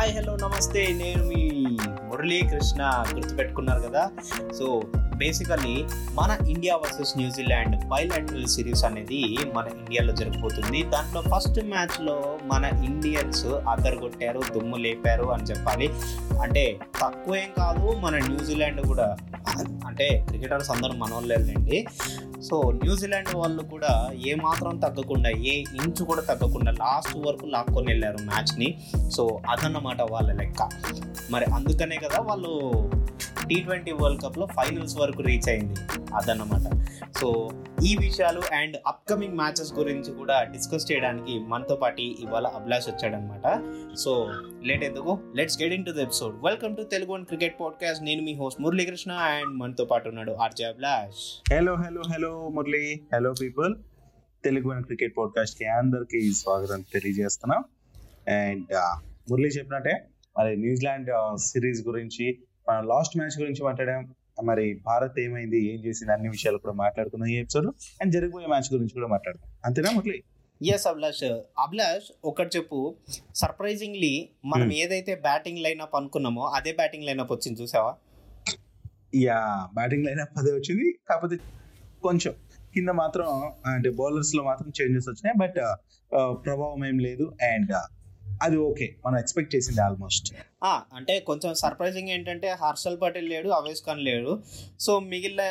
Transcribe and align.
Hi 0.00 0.12
hello 0.12 0.36
నమస్తే. 0.36 0.86
నేను 0.86 1.24
మీ 1.24 1.50
మురళీ 1.82 2.40
కృష్ణ 2.40 3.04
గుర్తుపెట్టుకున్నారు 3.14 3.80
కదా? 3.80 4.10
సో 4.58 4.82
బేసికల్లీ 5.16 5.84
మన 6.14 6.46
India 6.48 6.76
versus 6.76 7.16
New Zealand 7.16 7.88
bilateral 7.88 8.46
series 8.46 8.84
అనేది 8.84 9.38
మన 9.54 9.66
ఇండియాలో 9.66 10.12
జరిగిపోతుంది. 10.12 10.82
దాంట్లో 10.82 11.20
ఫస్ట్ 11.20 11.64
మ్యాచ్లో 11.64 12.38
మన 12.44 12.64
ఇండియన్స్ 12.64 13.46
అద్దరు 13.46 14.10
దుమ్ము 14.54 14.76
లేపారు 14.76 15.24
అని 15.24 15.42
చెప్పాలి. 15.42 15.90
అంటే 16.42 16.78
తక్కువేం 17.02 17.48
కాదు 17.58 17.96
మన 17.98 18.16
న్యూజిలాండ్ 18.16 18.86
కూడా 18.86 19.16
అంటే 20.00 20.24
క్రికెటర్స్ 20.28 20.70
అందరూ 20.70 20.92
మన 20.92 21.12
సో 22.40 22.72
న్యూజిలాండ్ 22.72 23.34
వాళ్ళు 23.34 23.62
కూడా 23.62 24.10
ఏ 24.26 24.34
మాత్రం 24.34 24.78
తగ్గకుండా 24.78 25.30
ఏ 25.30 25.52
ఇంచు 25.60 26.04
కూడా 26.04 26.20
తగ్గకుండా 26.20 26.72
లాస్ట్ 26.72 27.26
వరకు 27.26 27.46
లాక్కొని 27.46 27.86
వెళ్ళారు 27.86 28.18
మ్యాచ్ని. 28.22 28.78
సో 29.10 29.40
అదన్నమాట 29.50 30.00
వాళ్ళ 30.02 30.32
లెక్క. 30.32 30.68
మరి 31.30 31.44
అందుకనే 31.44 31.96
కదా 31.96 32.20
వాళ్ళు 32.20 32.52
టీ 33.50 33.56
ట్వంటీ 33.60 33.92
వరల్డ్ 33.92 34.20
కప్లో 34.22 34.46
ఫైనల్స్ 34.46 34.96
వరకు 34.98 35.22
రీచ్ 35.22 35.48
అయింది 35.48 35.76
అదన్నమాట. 36.14 36.66
సో 37.20 37.28
ఈ 37.88 37.96
విషయాలు 37.96 38.42
అండ్ 38.52 38.76
అప్కమింగ్ 38.86 39.34
మ్యాచెస్ 39.34 39.72
గురించి 39.74 40.10
కూడా 40.12 40.36
డిస్కస్ 40.42 40.86
చేయడానికి 40.90 41.34
మనతో 41.52 41.76
పాటు 41.76 42.02
ఇవాళ 42.24 42.46
అభిలాష్ 42.58 42.88
వచ్చాడనమాట 42.88 43.46
సో 44.02 44.12
లేట్ 44.62 44.84
ఎందుకు? 44.84 45.12
Let's 45.36 45.58
get 45.62 45.72
into 45.84 45.90
the 45.90 45.98
episode 45.98 46.34
welcome 46.44 46.76
to 46.76 46.82
Telugu 46.82 47.14
and 47.14 47.26
cricket 47.26 47.56
podcast 47.60 48.02
నేను 48.04 48.22
మీ 48.22 48.34
హోస్ట్ 48.34 48.60
మురళీకృష్ణ 48.60 49.12
అండ్ 49.12 49.54
మనతో 49.62 49.84
పాటు 49.84 50.08
ఉన్నాడు 50.08 50.32
RJ 50.32 50.64
Abhilash. 50.64 51.24
Hello 51.54 51.74
hello 51.74 52.02
hello 52.12 52.48
Murali 52.48 52.84
hello 53.14 53.32
people 53.40 53.74
Telugu 54.44 54.70
and 54.70 54.86
cricket 54.86 55.14
పాడ్కాస్ట్కి 55.18 55.66
అందరికి 55.80 56.20
స్వాగతం 56.32 56.82
తెలియజేస్తున్నాం. 56.92 57.64
అండ్ 58.28 58.70
మురళి 59.30 59.48
uh, 59.48 59.54
చెప్పినట్టే 59.58 59.96
మరి 60.38 60.56
న్యూజిలాండ్ 60.56 61.10
సిరీస్ 61.48 61.82
uh, 61.82 61.88
గురించి 61.88 62.26
లాస్ట్ 62.80 63.16
మ్యాచ్ 63.16 63.40
గురించి 63.40 63.64
మాట్లాడాం. 63.64 64.14
మరి 64.44 64.80
భారత్ 64.86 65.18
ఏమైంది? 65.20 65.74
ఏం 65.74 65.84
చేసింది? 65.84 66.12
అన్ని 66.12 66.28
విషయాలు 66.28 66.58
కూడా 66.58 66.74
మాట్లాడుకుందాం 66.74 67.28
ఈ 67.28 67.36
ఎపిసోడ్ 67.36 67.66
అండ్ 68.00 68.12
జరిగిపోయే 68.12 68.46
మ్యాచ్ 68.46 68.72
గురించి 68.72 68.94
కూడా 68.94 69.06
మాట్లాడదాం 69.06 69.52
అంతేనా 69.64 69.90
మురళి? 69.90 70.22
ఎస్ 70.74 70.86
అభిలాష్. 70.86 71.24
అభిలాష్ 71.58 72.12
ఒకటి 72.24 72.58
చెప్పు. 72.58 72.96
సర్ప్రైజింగ్లీ 73.34 74.28
మనం 74.44 74.72
ఏదైతే 74.72 75.14
బ్యాటింగ్ 75.14 75.58
లైనప్ 75.58 75.96
అనుకున్నామో 75.96 76.42
అదే 76.42 76.72
బ్యాటింగ్ 76.72 77.04
లైనప్ 77.04 77.32
వచ్చింది. 77.32 77.62
చూసావా? 77.62 77.94
యా 79.14 79.68
బ్యాటింగ్ 79.74 80.04
లైన్ 80.04 80.20
అప్ 80.20 80.38
అదే 80.38 80.50
వచ్చింది. 80.50 80.98
కాకపోతే 81.08 81.36
కొంచెం 82.02 82.34
కింద 82.74 82.88
మాత్రం 82.88 83.52
అంటే 83.66 83.90
బౌలర్స్లో 83.90 84.44
మాత్రం 84.44 84.72
చేంజెస్ 84.80 85.08
వచ్చినాయి. 85.08 85.38
బట్ 85.40 85.56
ప్రభావం 86.46 86.86
ఏం 86.86 86.98
లేదు. 86.98 87.32
అండ్ 87.52 87.72
అది 88.42 88.56
ఓకే. 88.56 88.96
మనం 89.06 89.18
ఎక్స్పెక్ట్ 89.18 89.54
చేసింది 89.54 89.80
ఆల్మోస్ట్. 89.80 90.34
అంటే 90.94 91.20
కొంచెం 91.20 91.54
సర్ప్రైజింగ్ 91.54 92.08
ఏంటంటే 92.08 92.48
హర్షల్ 92.50 93.00
పటేల్ 93.02 93.28
లేడు 93.28 93.48
అవేష్ 93.48 93.82
ఖాన్ 93.86 94.00
లేడు. 94.00 94.42
సో 94.80 95.00
మిగిలిన 95.00 95.42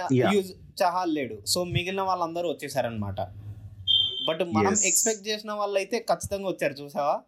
చహాల్ 0.83 1.15
లేడు. 1.15 1.45
సో 1.45 1.63
మిగిలిన 1.63 2.01
వాళ్ళందరూ 2.01 2.49
వచ్చేసారనమాట 2.49 3.21
బట్ 4.27 4.39
మనం. 4.53 4.75
ఎక్స్పెక్ట్ 4.85 5.27
చేసిన 5.27 5.51
వాళ్ళు 5.51 5.77
అయితే 5.77 5.99
ఖచ్చితంగా 5.99 6.47
వచ్చారు 6.47 6.73
చూసావా? 6.73 7.19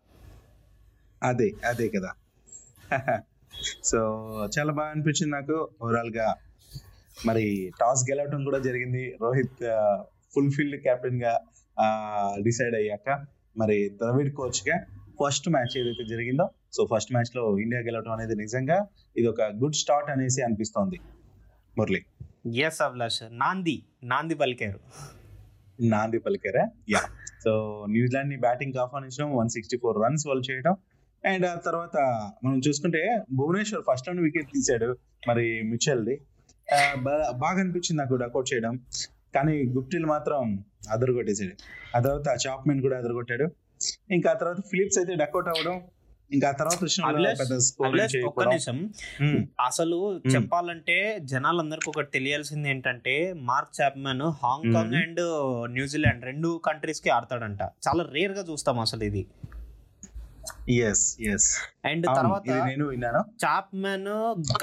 అదే 1.23 1.51
అదే 1.65 1.89
కదా. 1.89 2.11
సో 3.83 3.97
చాలా 4.59 4.73
బాగా 4.73 4.89
అనిపించింది 4.89 5.31
నాకు. 5.31 5.69
ఓవరాల్గా 5.81 6.35
మరి 7.25 7.71
టాస్ 7.79 8.03
గెలవడం 8.11 8.43
కూడా 8.43 8.59
జరిగింది. 8.59 9.17
రోహిత్ 9.21 9.63
ఫుల్ 10.33 10.51
ఫీల్డ్ 10.51 10.81
కెప్టెన్గా 10.81 11.39
డిసైడ్ 12.43 12.75
అయ్యాక 12.75 13.25
మరి 13.57 13.89
ద్రవిడ్ 13.89 14.35
కోచ్గా 14.35 14.85
ఫస్ట్ 15.21 15.49
మ్యాచ్ 15.49 15.73
ఏదైతే 15.79 16.03
జరిగిందో 16.09 16.45
సో 16.73 16.87
ఫస్ట్ 16.95 17.11
మ్యాచ్లో 17.13 17.43
ఇండియా 17.59 17.81
గెలవడం 17.81 18.11
అనేది 18.11 18.35
నిజంగా 18.35 18.77
ఇది 19.17 19.27
ఒక 19.27 19.41
గుడ్ 19.41 19.75
స్టార్ట్ 19.75 20.09
అనేసి 20.09 20.41
అనిపిస్తోంది. 20.41 20.99
మురళి. 21.77 22.01
ఎస్ 22.59 22.81
అభిలాష్ 22.81 23.23
నాంది 23.31 23.75
నాంది 24.03 24.35
పలికారు. 24.35 24.79
నాంది 25.81 26.19
పలికారా? 26.19 26.63
యా 26.89 27.01
సో 27.43 27.51
న్యూజిలాండ్ని 27.89 28.37
బ్యాటింగ్ 28.37 28.77
ఆహ్వానించడం 28.77 29.29
వన్ 29.35 29.49
సిక్స్టీ 29.49 29.77
ఫోర్ 29.77 29.97
రన్స్ 30.03 30.27
వాళ్ళు 30.27 30.43
చేయడం 30.51 30.75
అండ్ 31.23 31.45
ఆ 31.45 31.55
తర్వాత 31.65 31.97
మనం 32.43 32.61
చూసుకుంటే 32.67 33.01
భువనేశ్వర్ 33.31 33.83
ఫస్ట్ 33.89 34.07
రౌండ్ 34.07 34.23
వికెట్ 34.23 34.49
తీశాడు 34.55 34.97
మరి 35.27 35.47
మిచెల్ది. 35.61 36.15
బాగా 37.43 37.57
అనిపించింది 37.59 37.97
నాకు 38.01 38.15
డకౌట్ 38.15 38.53
చేయడం. 38.53 38.73
కానీ 39.35 39.55
గుప్టిల్ 39.63 40.05
మాత్రం 40.05 40.63
అదరు 40.89 41.13
కొట్టేసాడు 41.13 41.55
ఆ 41.97 41.99
తర్వాత 41.99 42.37
చాప్మెన్ 42.47 42.81
కూడా 42.81 42.97
అదరు 42.97 43.13
కొట్టాడు 43.13 43.45
ఇంకా 44.11 44.29
ఆ 44.31 44.33
తర్వాత 44.33 44.61
ఫిలిప్స్ 44.71 44.97
అయితే 44.97 45.15
డకౌట్ 45.15 45.47
అవ్వడం 45.47 45.75
ఇంకా 46.31 46.49
తర్వాత 46.51 46.77
వచ్చిన 46.83 47.05
ఒక్క. 48.27 48.43
నిమిషం. 48.47 48.77
అసలు 49.59 49.97
చెప్పాలంటే 50.33 50.95
జనాలందరికీ 51.23 51.89
ఒకటి 51.89 52.11
తెలియాల్సింది 52.11 52.69
ఏంటంటే 52.69 53.15
Mark 53.43 53.81
Chapman 53.81 54.25
Hong Kong. 54.43 54.95
And 54.95 55.21
New Zealand 55.71 56.25
రెండు 56.25 56.61
కంట్రీస్కి 56.65 57.09
ఆడతాడంట 57.09 57.61
చాలా 57.87 58.05
రేర్గా 58.13 58.45
చూస్తాం 58.49 58.79
అసలు 58.79 59.03
ఇది 59.03 59.23
ఎస్ 60.81 61.03
ఎస్ 61.27 61.47
అండ్ 61.85 62.05
తర్వాత 62.15 62.43
నేను 62.67 62.85
విన్నాను 62.85 63.21
చాప్మన్ 63.45 64.07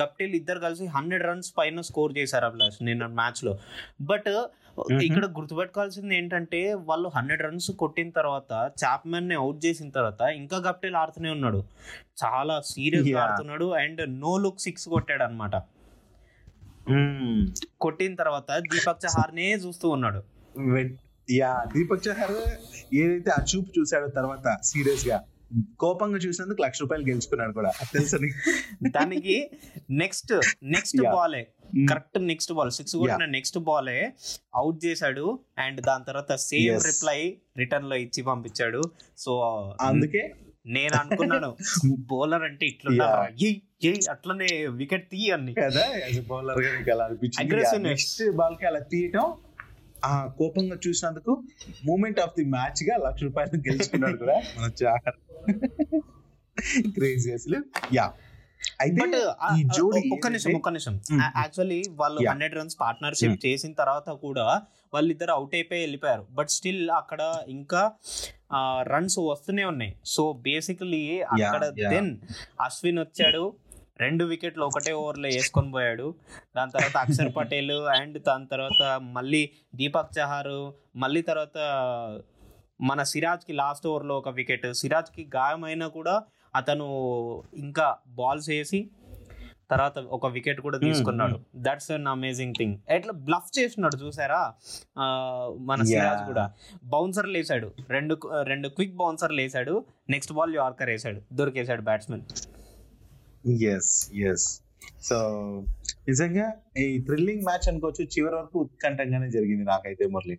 గప్టిల్ 0.00 0.34
ఇద్దరు 0.34 0.60
కలిసి 0.60 0.86
హండ్రెడ్ 0.86 1.22
రన్స్ 1.22 1.50
పైన 1.58 1.80
స్కోర్ 1.80 2.18
చేశారు 2.18 2.46
అభిలాష్ 2.46 2.78
నిన్న 2.82 3.06
మ్యాచ్లో 3.14 3.52
బట్ 4.02 4.30
ఇక్కడ 5.06 5.24
గుర్తుపెట్టుకోవాల్సింది 5.38 6.14
ఏంటంటే 6.16 6.60
వాళ్ళు 6.88 7.08
హండ్రెడ్ 7.16 7.42
రన్స్ 7.46 7.70
కొట్టిన 7.82 8.10
తర్వాత 8.18 8.52
చాప్మన్ని 8.82 9.36
అవుట్ 9.42 9.60
చేసిన 9.66 9.88
తర్వాత 9.96 10.20
ఇంకా 10.40 10.58
గప్టిల్ 10.68 10.96
ఆడుతూనే 11.02 11.30
ఉన్నాడు. 11.36 11.60
చాలా 12.22 12.56
సీరియస్. 12.72 13.10
ఆడుతున్నాడు 13.24 13.68
అండ్ 13.82 14.02
నో 14.20 14.32
లుక్ 14.44 14.64
సిక్స్ 14.66 14.86
కొట్టాడు 14.94 15.24
అనమాట. 15.28 15.56
కొట్టిన 17.86 18.14
తర్వాత 18.22 18.50
దీపక్ 18.70 19.02
చహార్నే 19.06 19.48
చూస్తూ 19.64 19.88
ఉన్నాడు. 19.96 20.20
యా 21.28 21.50
దీపక్ 21.74 22.04
చహర్ 22.08 22.36
ఏదైతే 23.00 23.30
ఆ 23.30 23.40
చూపు 23.50 23.70
చూసాడో 23.78 24.06
తర్వాత 24.18 24.56
సీరియస్గా 24.70 25.18
కోపంగా 25.78 26.19
చూసినందుకు 26.19 26.62
లక్ష 26.62 26.78
రూపాయలు 26.81 27.04
గెలుచుకున్నాడు 27.04 27.53
కూడా 27.53 27.70
తెలుసా 27.92 28.19
నీకు? 28.19 28.38
దానికి 28.88 29.36
నెక్స్ట్ 29.91 30.32
నెక్స్ట్. 30.62 31.03
బాలే. 31.03 31.42
కరెక్ట్ 31.91 32.19
నెక్స్ట్ 32.22 32.53
బాల్ 32.53 32.70
సిక్స్ 32.70 32.97
కొట్టిన 32.97 33.25
నెక్స్ట్ 33.25 33.58
బాలే 33.58 33.97
అవుట్ 34.54 34.84
చేశాడు 34.84 35.25
అండ్ 35.58 35.81
దాని 35.81 36.04
తర్వాత 36.04 36.32
సేమ్. 36.48 36.78
రిప్లై 36.91 37.20
రిటర్న్లో 37.58 37.97
ఇచ్చి 37.97 38.22
పంపించాడు 38.22 38.82
సో 39.16 39.32
అందుకే 39.81 40.22
నేను 40.66 40.94
అనుకున్నాను 40.97 41.50
బౌలర్ 42.12 42.42
అంటే 42.42 42.66
ఏయ్ 43.47 44.00
అట్లనే 44.10 44.66
వికెట్ 44.66 45.10
తీయన్ని 45.10 45.54
కదా 45.54 45.84
బౌలర్గా 46.28 46.70
అలా 46.94 47.04
అనిపించింది. 47.04 47.78
నెక్స్ట్ 47.88 48.22
బాల్కి 48.31 48.66
అలా 48.66 48.78
తీయటం 48.78 49.26
ఆ 50.04 50.12
కోపంగా 50.38 50.76
చూసినందుకు 50.86 51.32
మూమెంట్ 51.86 52.20
ఆఫ్ 52.20 52.34
ది 52.36 52.44
మ్యాచ్గా 52.54 52.97
లక్ష 53.06 53.22
రూపాయలు 53.22 53.60
గెలుచుకున్నాడు 53.69 54.16
కూడా 54.16 54.36
మన 54.56 54.70
చాహర్ 54.82 55.19
క్రేజీ 56.97 57.31
అసలు 57.32 57.59
యా 57.94 58.06
అయితే 58.81 58.97
బట్ 59.00 59.14
ఈ 59.56 59.62
జోడీ 59.76 60.00
ఒక్క 60.14 60.26
నిమిషం 60.28 60.54
ఒక్క 60.56 60.69
నిమిషం. 60.69 60.94
యాక్చువల్లీ 61.38 61.78
వాళ్ళు. 61.97 62.19
Hundred 62.31 62.54
runs 62.54 62.76
partnership. 62.81 63.37
చేసిన 63.47 63.72
తర్వాత 63.72 64.08
కూడా 64.25 64.47
వాళ్ళిద్దరు 64.94 65.32
అవుట్ 65.32 65.54
అయిపోయి 65.54 65.81
వెళ్ళిపోయారు 65.81 66.25
బట్ 66.31 66.48
స్టిల్ 66.48 66.82
అక్కడ 66.91 67.20
ఇంకా 67.48 67.82
రన్స్ 68.92 69.19
వస్తూనే 69.31 69.64
ఉన్నాయి 69.64 69.92
సో 70.06 70.32
బేసికలీ 70.47 71.03
అక్కడ. 71.37 71.62
దెన్ 71.94 72.10
అశ్విన్ 72.60 72.98
వచ్చాడు 72.98 73.44
రెండు 74.00 74.25
వికెట్లు 74.25 74.64
ఒకటే 74.64 74.92
ఓవర్లో 74.92 75.28
వేసుకొని 75.28 75.70
పోయాడు. 75.70 76.14
దాని 76.56 76.70
తర్వాత 76.70 76.97
అక్షర్ 76.97 77.36
పటేల్ 77.36 77.70
అండ్ 77.70 78.19
దాని 78.22 78.47
తర్వాత 78.47 79.00
మళ్ళీ 79.00 79.50
దీపక్ 79.75 80.12
చహార్ 80.19 80.54
మళ్ళీ 80.97 81.22
తర్వాత 81.22 81.59
మన 82.81 83.02
సిరాజ్కి 83.02 83.52
లాస్ట్ 83.52 83.87
ఓవర్లో 83.87 84.19
ఒక 84.19 84.28
వికెట్. 84.28 84.67
సిరాజ్కి 84.72 85.31
గాయమైనా 85.37 85.88
కూడా 85.88 86.22
అతను 86.55 86.87
ఇంకా 87.55 87.96
బాల్స్ 88.08 88.49
వేసి 88.49 88.90
తర్వాత 89.70 89.99
ఒక 89.99 90.26
వికెట్ 90.26 90.61
కూడా 90.61 90.78
తీసుకున్నాడు. 90.78 91.40
దట్స్ 91.56 91.90
అన్ 91.90 92.06
అమేజింగ్ 92.06 92.55
థింగ్ 92.58 92.76
ఎట్లా 92.90 93.12
బ్లఫ్ 93.12 93.50
చేస్తున్నాడు 93.58 93.96
చూసారా? 93.96 94.55
మన 95.61 95.82
సిరాజ్. 95.82 96.22
కూడా. 96.28 96.44
బౌన్సర్లు 96.84 97.37
వేసాడు. 97.38 97.72
రెండు 97.90 98.14
రెండు 98.43 98.69
క్విక్ 98.69 98.96
బౌన్సర్లు 98.96 99.40
వేసాడు. 99.40 99.84
నెక్స్ట్ 100.11 100.32
బాల్ 100.32 100.55
యార్కర్ 100.56 100.88
వేసాడు. 100.88 101.20
దొరికేసాడు 101.32 101.82
బ్యాట్స్మెన్. 101.82 102.22
ఎస్ 103.46 104.11
ఎస్ 104.14 104.62
సో 105.02 105.17
నిజంగా 106.08 106.52
ఈ 106.79 107.05
థ్రిల్లింగ్ 107.06 107.43
మ్యాచ్ 107.43 107.69
అనుకోవచ్చు 107.69 108.05
చివరి 108.05 108.35
వరకు 108.35 108.58
ఉత్కంఠంగానే 108.58 109.31
జరిగింది 109.31 109.64
నాకైతే 109.64 110.06
మురళి. 110.06 110.38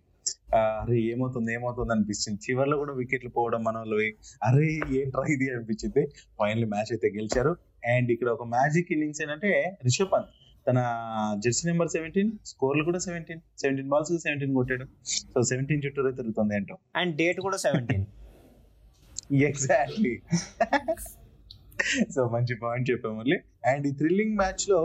అరే 0.54 1.00
ఏమవుతుంది 1.00 1.54
ఏమవుతుంది 1.54 1.92
అనిపించింది 1.92 2.40
చివరిలో 2.50 2.76
కూడా 2.76 2.92
వికెట్లు 2.92 3.30
పోవడం 3.30 3.64
మన 3.64 3.76
వాళ్ళవి. 3.76 4.14
అరే 4.42 4.80
ఏంట్రా 4.90 5.24
ఇది 5.32 5.50
అనిపించింది. 5.50 6.06
ఫైనల్ 6.38 6.64
మ్యాచ్ 6.64 6.92
అయితే 6.92 7.08
గెలిచారు. 7.08 7.56
అండ్ 7.86 8.10
ఇక్కడ 8.10 8.28
ఒక 8.28 8.42
మ్యాజిక్ 8.42 8.92
ఇన్నింగ్స్ 8.92 9.22
ఏంటంటే 9.22 9.76
రిషబ్ 9.84 10.12
పంత్ 10.12 10.26
తన 10.68 10.78
జెర్సీ 11.38 11.68
నెంబర్ 11.68 11.88
సెవెంటీన్ 11.88 12.32
స్కోర్లు 12.46 12.84
కూడా 12.84 12.98
సెవెంటీన్ 12.98 13.40
సెవెంటీన్ 13.58 13.88
బాల్స్ 13.88 14.22
సెవెంటీన్ 14.22 14.54
కొట్టాడు. 14.54 14.86
సో 15.34 15.42
సెవెంటీన్ 15.42 15.82
చుట్టూరే 15.86 16.12
తిరుగుతుంది 16.12 16.56
ఏంటో. 16.56 16.78
అండ్ 16.96 17.16
డేట్ 17.16 17.40
కూడా 17.40 17.56
సెవెంటీన్ 17.56 18.06
ఎగ్జాక్ట్లీ 19.32 20.20
సో 22.14 22.22
మంచి 22.34 22.56
పాయింట్ 22.64 22.86
చెప్పాము 22.90 23.16
మళ్ళీ 23.20 23.38
అండ్ 23.70 23.86
ఈ 23.86 23.94
థ్రిల్లింగ్ 24.00 24.36
మ్యాచ్లో 24.36 24.80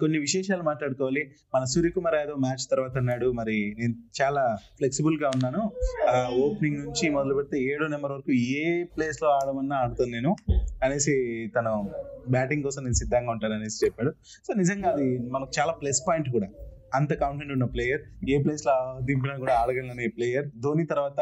కొన్ని 0.00 0.18
విశేషాలు 0.24 0.62
మాట్లాడుకోవాలి. 0.62 1.22
మన 1.54 1.62
సూర్యకుమార్ 1.64 2.16
యాదవ్ 2.18 2.38
మ్యాచ్ 2.44 2.64
తర్వాత 2.70 2.94
అన్నాడు 2.96 3.28
మరి 3.30 3.56
నేను 3.78 3.94
చాలా 4.18 4.42
ఫ్లెక్సిబుల్గా 4.78 5.28
ఉన్నాను 5.34 5.62
ఓపెనింగ్ 6.44 6.78
నుంచి 6.84 7.06
మొదలు 7.10 7.34
పెడితే 7.34 7.56
ఏడో 7.70 7.86
నెంబర్ 7.94 8.12
వరకు 8.12 8.32
ఏ 8.32 8.84
ప్లేస్లో 8.84 9.28
ఆడమన్నా 9.38 9.76
ఆడుతాను 9.76 10.10
నేను 10.10 10.32
అనేసి 10.84 11.14
తను 11.56 11.72
బ్యాటింగ్ 12.30 12.62
కోసం 12.62 12.82
నేను 12.82 12.98
సిద్ధంగా 13.02 13.30
ఉంటాను 13.34 13.54
అనేసి 13.54 13.80
చెప్పాడు. 13.84 14.12
సో 14.46 14.52
నిజంగా 14.52 14.88
అది 14.90 15.08
మనకు 15.34 15.52
చాలా 15.58 15.72
ప్లస్ 15.72 16.02
పాయింట్ 16.08 16.30
కూడా. 16.36 16.48
అంత 16.94 17.12
కాన్ఫిడెంట్ 17.22 17.52
ఉన్న 17.52 17.66
ప్లేయర్ 17.74 18.02
ఏ 18.30 18.38
ప్లేస్లో 18.42 18.76
దింపినా 19.08 19.34
కూడా 19.42 19.54
ఆడగలనే 19.62 20.06
ప్లేయర్. 20.16 20.46
ధోని 20.64 20.86
తర్వాత 20.86 21.20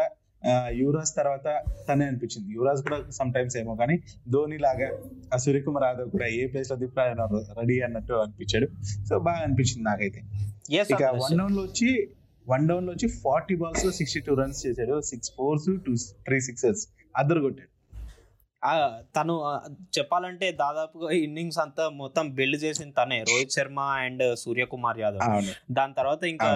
యువరాజ్ 0.71 1.17
తర్వాత 1.17 1.63
తనే 1.89 2.05
అనిపించింది. 2.05 2.55
యువరాజ్ 2.55 2.83
కూడా 2.83 3.11
సమ్ 3.11 3.33
టైమ్స్ 3.33 3.57
ఏమో 3.57 3.77
కానీ 3.77 3.99
ధోని 4.31 4.59
లాగా 4.59 4.91
ఆ 5.35 5.37
సూర్యకుమార్ 5.37 5.85
యాదవ్ 5.85 6.11
కూడా 6.11 6.27
ఏ 6.27 6.47
ప్లేస్లో 6.47 6.77
దింపినా 6.77 7.29
రెడీ 7.59 7.81
అన్నట్టు 7.81 8.13
అనిపించాడు. 8.13 8.69
సో 9.05 9.19
బాగా 9.19 9.37
అనిపించింది 9.37 9.83
నాకైతే. 9.83 10.23
ఇక. 10.91 11.03
వన్ 11.05 11.39
డౌన్లో 11.39 11.63
వచ్చి 11.63 12.09
వన్ 12.49 12.69
డౌన్లో 12.69 12.93
వచ్చి 12.93 13.09
ఫార్టీ 13.09 13.55
బాల్స్లో 13.55 13.91
సిక్స్టీ 13.91 14.21
టూ 14.21 14.35
రన్స్ 14.35 14.67
చేశాడు. 14.67 15.01
Six 15.01 15.31
fours 15.37 15.65
two 15.87 15.95
three 15.97 16.41
sixes 16.41 16.89
అద్దరు 17.17 17.41
కొట్టాడు. 17.41 17.74
తను 19.17 19.35
చెప్పాలంటే 19.99 20.53
దాదాపుగా 20.53 21.11
ఇన్నింగ్స్ 21.11 21.59
అంతా 21.59 21.89
మొత్తం 21.89 22.31
బిల్డ్ 22.35 22.65
చేసింది 22.65 22.95
తనే 22.99 23.19
రోహిత్ 23.23 23.51
శర్మ 23.51 23.81
అండ్ 23.81 24.37
సూర్యకుమార్ 24.37 24.99
యాదవ్. 24.99 25.45
దాని 25.73 25.95
తర్వాత 25.95 26.25
ఇంకా. 26.25 26.49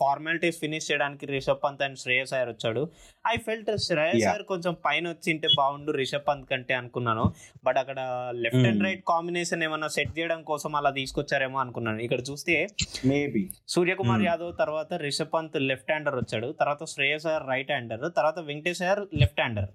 ఫార్మాలిటీస్ 0.00 0.58
ఫినిష్ 0.60 0.92
చేయడానికి 0.92 1.26
రిషబ్ 1.26 1.62
పంత్ 1.64 1.82
అండ్ 1.82 1.98
శ్రేయస్ 1.98 2.34
అయ్యర్ 2.34 2.48
వచ్చాడు. 2.48 2.82
I 3.26 3.36
felt 3.36 3.70
Shreyas. 3.76 4.16
అయ్యర్ 4.16 4.42
కొంచెం 4.42 4.76
పైన 4.84 5.08
వచ్చింటే 5.08 5.48
బాగుండు 5.56 5.92
రిషబ్ 5.92 6.28
పంత్ 6.28 6.50
కంటే 6.50 6.74
అనుకున్నాను. 6.74 7.32
బట్ 7.64 7.78
అక్కడ 7.78 8.00
లెఫ్ట్ 8.34 8.66
అండ్. 8.66 8.84
రైట్ 8.84 9.04
కాంబినేషన్ 9.08 9.62
ఏమన్నా 9.62 9.88
సెట్ 9.88 10.18
చేయడం 10.18 10.42
కోసం 10.42 10.76
అలా 10.76 10.90
తీసుకొచ్చారేమో 10.90 11.58
అనుకున్నాను. 11.58 11.98
ఇక్కడ 11.98 12.20
చూస్తే 12.30 12.66
మేబీ 13.04 13.44
సూర్యకుమార్ 13.68 14.20
Hmm. 14.20 14.28
యాదవ్ 14.28 14.52
తర్వాత 14.58 14.94
రిషబ్ 14.94 15.34
పంత్ 15.34 15.56
లెఫ్ట్ 15.60 15.90
హ్యాండర్ 15.90 16.16
వచ్చాడు. 16.16 16.54
తర్వాత 16.60 16.84
శ్రేయస్ 16.84 17.26
అయ్యర్ 17.26 17.48
రైట్ 17.48 17.70
హ్యాండర్ 17.70 18.04
తర్వాత 18.16 18.38
Venkatesh 18.38 18.82
Iyer 18.82 19.02
left 19.14 19.40
hander 19.40 19.68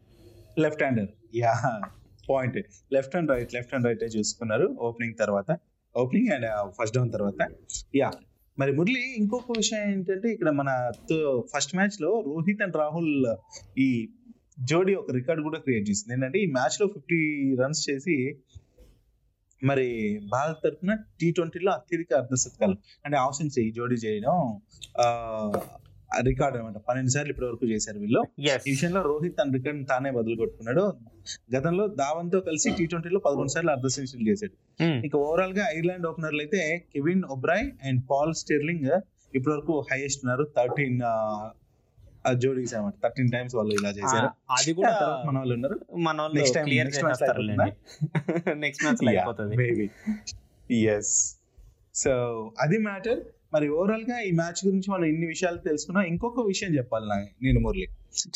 left 0.60 0.84
hander 0.84 1.10
yeah 1.36 1.82
point 2.30 2.58
left 2.94 3.16
and 3.16 3.32
right 3.32 3.54
left 3.54 3.74
and 3.74 3.86
right 3.86 4.04
చూసుకున్నారు. 4.04 4.78
ఓపెనింగ్ 4.80 5.16
తర్వాత. 5.20 5.58
ఓపెనింగ్ 5.98 6.28
అండ్ 6.28 6.46
ఫస్ట్ 6.72 6.96
డౌన్ 6.96 7.12
తర్వాత. 7.12 7.48
యా 7.96 8.12
మరి 8.60 8.72
మురళి 8.72 9.16
ఇంకొక 9.18 9.52
విషయం 9.58 9.92
ఏంటంటే 9.92 10.28
ఇక్కడ 10.30 10.50
మన 10.50 10.92
ఫస్ట్ 11.56 11.76
మ్యాచ్లో 11.76 12.24
రోహిత్ 12.26 12.62
అండ్ 12.62 12.78
రాహుల్ 12.78 13.36
ఈ 13.78 14.10
జోడీ 14.60 14.94
ఒక 14.96 15.12
రికార్డ్ 15.12 15.44
కూడా 15.44 15.60
క్రియేట్ 15.60 15.90
చేసింది. 15.90 16.14
ఏంటంటే 16.14 16.40
ఈ 16.40 16.46
మ్యాచ్లో 16.46 16.88
ఫిఫ్టీ 16.88 17.20
రన్స్ 17.64 17.90
చేసి 17.90 18.36
మరి 19.64 20.20
భారత్ 20.32 20.58
తరఫున 20.64 20.94
టీ 20.94 21.32
ట్వంటీలో 21.32 21.72
అత్యధిక 21.72 22.14
అర్ధశతకాలు. 22.14 22.78
అంటే 23.06 23.18
సెంచరీ 23.38 23.68
ఈ 23.68 23.72
జోడీ 23.72 23.96
చేయడం 23.96 24.52
రికార్డ్ 26.30 26.56
అనమాట 26.58 26.78
పన్నెండు 26.88 27.12
సార్లు 27.16 27.32
ఇప్పటి 27.34 27.48
వరకు 27.50 27.66
చేశారు 27.74 27.98
వీళ్ళు. 28.04 28.22
ఈ 28.44 28.72
విషయంలో 28.74 29.02
రోహిత్ 29.10 29.36
తన 29.40 29.50
రికార్డ్ 29.58 29.82
తానే 29.92 30.12
బదులు 30.18 30.36
కొట్టుకున్నాడు. 30.42 30.84
గతంలో 31.56 31.86
ధావన్తో 32.02 32.40
కలిసి 32.50 32.70
టీ 32.80 32.86
ట్వంటీలో 32.92 33.22
పదకొండు 33.28 33.54
సార్లు 33.56 33.72
అర్ధ 33.76 33.90
సెంచరీ 33.96 34.26
చేశాడు. 34.32 34.56
ఇక 35.08 35.14
ఓవరాల్గా 35.26 35.66
ఐర్లాండ్ 35.78 36.08
ఓపెనర్లు 36.12 36.44
అయితే 36.46 36.62
Kevin 36.94 37.26
O'Brien 37.38 37.66
and 37.90 38.02
Paul 38.12 38.36
Stirling 38.44 38.88
ఇప్పటి 39.38 39.52
వరకు 39.56 39.74
హైయెస్ట్ 39.92 40.22
ఉన్నారు. 40.26 40.46
థర్టీన్ 40.60 41.02
జోడీస్ 42.42 42.74
అనమాట 42.78 42.96
థర్టీన్ 43.04 43.30
టైమ్స్ 43.36 43.54
వాళ్ళు 43.58 43.74
ఇలా 43.78 43.92
చేశారు. 44.00 44.28
అది 44.58 44.72
కూడా 44.80 44.92
మన 45.28 45.36
వాళ్ళు 45.42 45.54
ఉన్నారు. 45.58 45.78
మన 46.08 46.18
వాళ్ళు 46.22 46.36
లో 46.38 46.44
చేసేస్తారులేండి 46.88 47.70
నెక్స్ట్ 48.66 48.84
మ్యాచ్లో 48.86 49.10
అయిపోతుంది 49.14 49.56
మేబీ 49.62 49.88
ఎస్ 50.96 51.14
సో 52.02 52.12
అది 52.64 52.78
మ్యాటర్ 52.88 53.22
మరి 53.54 53.70
ఓవరాల్గా 53.70 54.20
ఈ 54.20 54.32
మ్యాచ్ 54.32 54.66
గురించి 54.66 54.92
మనం 54.92 55.04
ఇన్ని 55.04 55.28
విషయాలు 55.28 55.58
తెలుసుకున్నాం. 55.58 56.06
ఇంకొక 56.06 56.48
విషయం 56.48 56.78
చెప్పాలి 56.78 57.06
నా- 57.08 57.44
నేను 57.44 57.60
మురళి. 57.60 57.88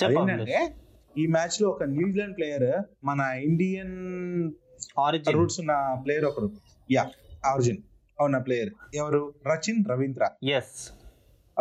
అదేంటంటే 0.06 0.74
ఈ 1.18 1.28
మ్యాచ్లో 1.28 1.70
ఒక 1.70 1.84
న్యూజిలాండ్ 1.84 2.38
ప్లేయర్ 2.38 2.84
మన 3.06 3.20
ఇండియన్ 3.22 4.52
ఆరిజిన్ 5.00 5.36
రూట్స్ 5.36 5.60
ఉన్న 5.60 6.02
ప్లేయర్ 6.06 6.26
ఒకరు. 6.26 6.52
యా 6.92 7.12
ఆర్జిన్ 7.46 7.78
ఉన్న 8.22 8.38
ప్లేయర్ 8.38 8.70
ఎవరు? 8.96 9.34
Rachin 9.48 9.84
Ravindra 9.92 10.30
yes 10.44 10.92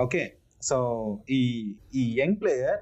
okay 0.01 0.33
so 0.63 1.19
ఈ 1.31 1.75
ఈ 1.95 2.21
యంగ్ 2.21 2.37
ప్లేయర్ 2.41 2.79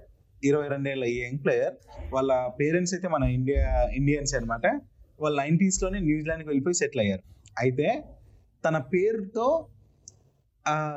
ఇరవై 0.46 0.68
రెండేళ్ళ 0.68 1.04
ఈ 1.04 1.22
యంగ్ 1.22 1.44
ప్లేయర్ 1.44 1.74
వాళ్ళ 2.14 2.50
పేరెంట్స్ 2.60 2.94
అయితే 2.94 3.08
మన 3.08 3.22
ఇండియా 3.22 3.88
ఇండియన్స్ 3.96 4.34
అన్నమాట. 4.34 4.66
వాళ్ళు 5.20 5.40
నైంటీస్లోనే 5.40 5.98
న్యూజిలాండ్కి 5.98 6.48
వెళ్ళిపోయి 6.48 6.74
సెటిల్ 6.74 7.00
అయ్యారు. 7.00 7.22
అయితే 7.58 8.04
తన 8.68 8.78
పేరుతో 8.78 9.66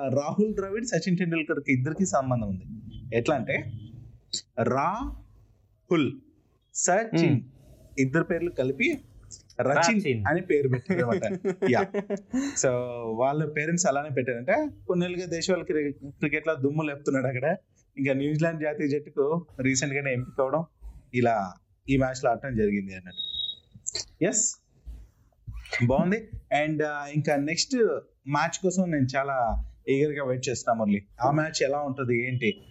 రాహుల్ 0.09 0.53
ద్రవిడ్ 0.55 0.85
సచిన్ 0.85 1.17
టెండూల్కర్కి 1.17 1.71
ఇద్దరికి 1.73 2.05
సంబంధం 2.05 2.47
ఉంది. 2.47 2.65
ఎట్లా 3.15 3.35
అంటే 3.35 3.55
రాహుల్ 4.59 6.11
సచిన్ 6.75 7.41
ఇద్దరు 7.99 8.23
పేర్లు 8.23 8.49
కలిపి 8.51 8.87
రచిన్. 9.61 10.25
అని 10.27 10.41
పేరు 10.41 10.67
పెట్టారన్నమాట 10.67 11.25
యా 11.71 11.81
సో 12.57 12.69
వాళ్ళ 13.17 13.45
పేరెంట్స్ 13.45 13.87
అలానే 13.87 14.09
పెట్టారంటే 14.09 14.55
కొన్నేళ్ళుగా 14.87 15.25
దేశవాళ 15.25 15.63
క్రికెట్లో 15.63 16.55
దుమ్ము 16.55 16.83
లేపుతున్నాడు 16.83 17.27
అక్కడ. 17.27 17.47
ఇంకా 17.97 18.13
న్యూజిలాండ్ 18.13 18.61
జాతీయ 18.61 18.87
జట్టుకు 18.87 19.45
రీసెంట్ 19.59 19.95
గానే 19.95 20.13
ఎంపిక 20.13 20.41
అవడం 20.41 20.65
ఇలా 21.13 21.53
ఈ 21.89 21.97
మ్యాచ్లో 21.97 22.31
ఆడటం 22.31 22.55
జరిగింది 22.55 22.95
అన్నట్టు. 22.95 23.23
ఎస్ 24.25 24.61
బాగుంది. 25.85 26.19
అండ్ 26.53 26.83
ఇంకా 27.15 27.35
నెక్స్ట్ 27.35 27.75
మ్యాచ్ 28.27 28.57
కోసం 28.63 28.91
నేను 28.91 29.07
చాలా 29.17 29.63
ఈగర్గా 29.89 30.23
వెయిట్ 30.25 30.49
చేస్తున్నా 30.49 30.79
మురళి. 30.79 31.01
ఆ 31.21 31.31
మ్యాచ్ 31.31 31.63
ఎలా 31.63 31.79
ఉంటది 31.79 32.27
ఏంటి? 32.27 32.61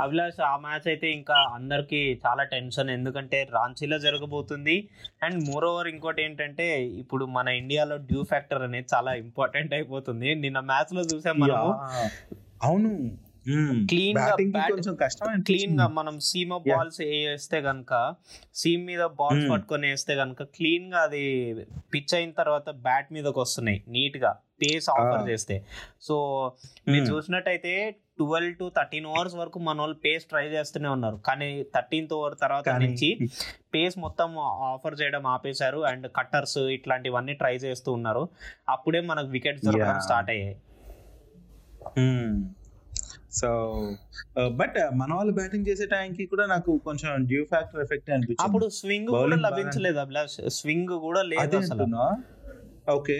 అభిలాష్ 0.00 0.40
ఆ 0.40 0.56
మ్యాచ్ 0.56 0.88
అయితే 0.88 1.10
ఇంకా 1.10 1.34
అందరికి 1.34 2.20
చాలా 2.26 2.42
టెన్షన్. 2.42 2.90
ఎందుకంటే 2.90 3.48
రాంచీలో 3.52 3.98
జరగబోతుంది. 3.98 4.88
అండ్ 5.22 5.50
మోర్ 5.50 5.64
ఓవర్ 5.64 5.88
ఇంకోటి 5.88 6.22
ఏంటంటే 6.22 6.84
ఇప్పుడు 6.84 7.24
మన 7.24 7.48
ఇండియాలో 7.48 7.96
డ్యూ 7.96 8.24
ఫ్యాక్టర్ 8.24 8.62
అనేది 8.62 8.86
చాలా 8.94 9.14
ఇంపార్టెంట్ 9.14 9.74
అయిపోతుంది. 9.74 10.34
నిన్న 10.34 10.60
మ్యాచ్లో 10.60 11.00
చూసాం 11.00 11.38
Yeah. 11.38 11.56
అవును. 12.62 13.10
Clean 13.88 14.08
గా 14.10 14.20
బ్యాటింగ్ 14.20 14.52
bat- 14.54 14.70
కొంచెం 14.70 14.94
కష్టం 14.96 15.26
క్లీన్గా 15.42 15.86
మనం 15.92 16.14
సీమ్ 16.22 16.50
బాల్స్ 16.66 16.98
వేస్తే 17.02 17.58
గనక 17.60 17.92
సీమ్ 18.54 18.82
మీద 18.86 19.02
బాల్స్ 19.18 19.40
Hmm. 19.40 19.52
పట్టుకొని 19.52 19.86
వేస్తే 19.86 20.14
గనక 20.14 20.42
క్లీన్గా 20.54 21.00
అది 21.02 21.22
పిచ్ 21.94 22.14
అయిన 22.14 22.30
తర్వాత 22.38 22.70
బ్యాట్ 22.82 23.08
మీదకి 23.12 23.40
వస్తున్నాయి 23.40 23.80
నీట్గా 23.88 24.32
పేస్ 24.62 24.88
ఆఫర్. 24.92 25.24
చేస్తే 25.30 25.56
సో 26.00 26.14
మీరు 26.88 27.04
Hmm. 27.04 27.10
చూసినట్టయితే 27.10 27.72
ట్వెల్వ్ 28.18 28.54
టు 28.56 28.72
థర్టీన్ 28.76 29.06
ఓవర్స్ 29.06 29.34
వరకు 29.34 29.58
మన 29.60 29.80
వాళ్ళు 29.80 29.96
పేస్ 30.04 30.24
ట్రై 30.26 30.46
చేస్తూనే 30.48 30.88
ఉన్నారు 30.88 31.16
కానీ 31.26 31.48
థర్టీన్త్ 31.74 32.14
ఓవర్ 32.14 32.36
తర్వాత 32.40 32.68
నుంచి 32.84 33.08
పేస్ 33.74 33.96
మొత్తం 33.98 34.30
ఆఫర్ 34.68 34.96
చేయడం 35.00 35.26
ఆపేశారు 35.28 35.80
అండ్ 35.86 36.06
కట్టర్స్ 36.16 36.58
ఇట్లాంటివన్నీ 36.74 37.34
ట్రై 37.34 37.54
చేస్తూ 37.64 37.92
ఉన్నారు 37.92 38.24
అప్పుడే 38.68 39.00
మనకు 39.10 39.28
వికెట్స్ 39.28 39.64
దొరకడం. 39.66 40.00
స్టార్ట్ 40.00 40.30
అయ్యాయి 40.30 40.56
సో 43.30 43.48
బట్ 44.60 44.78
మన 44.94 45.10
వాళ్ళు 45.14 45.32
బ్యాటింగ్ 45.32 45.66
చేసే 45.68 45.86
టైంకి 45.86 46.26
కూడా 46.26 46.46
నాకు 46.46 46.72
కొంచెం 46.84 47.24
డ్యూ 47.26 47.44
ఫ్యాక్టర్ 47.44 47.80
ఎఫెక్ట్ 47.80 48.10
అనిపించింది. 48.10 48.44
అప్పుడు 48.46 48.68
స్వింగ్ 48.68 49.06
కూడా 49.06 49.36
లభించలేదు? 49.36 49.98
అభిలాష్ 49.98 50.36
స్వింగ్ 50.58 50.94
కూడా 51.06 51.22
లేదు 51.22 51.56
అసలు. 51.56 51.86
Okay. 52.90 53.18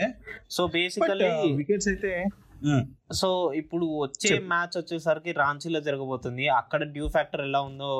So 0.50 0.67
but 0.67 0.73
basically 0.73 1.31
wickets 1.62 1.88
అయితే 1.88 2.12
సో 3.12 3.53
ఇప్పుడు 3.55 3.87
వచ్చే. 4.03 4.38
మ్యాచ్ 4.38 4.79
వచ్చేసరికి 4.79 5.33
రాంచీలో 5.33 5.81
జరగబోతుంది. 5.81 6.49
అక్కడ 6.49 6.83
డ్యూ 6.95 7.09
ఫ్యాక్టర్ 7.09 7.41
ఎలా 7.41 7.61
ఉందో 7.61 7.91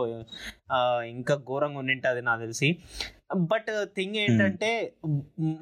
ఇంకా 1.07 1.35
ఘోరంగా 1.35 1.79
ఉండింటది 1.79 2.23
నాకు 2.23 2.41
తెలిసి. 2.41 2.79
బట్ 3.37 3.71
థింగ్ 3.97 4.17
ఏంటంటే 4.17 4.93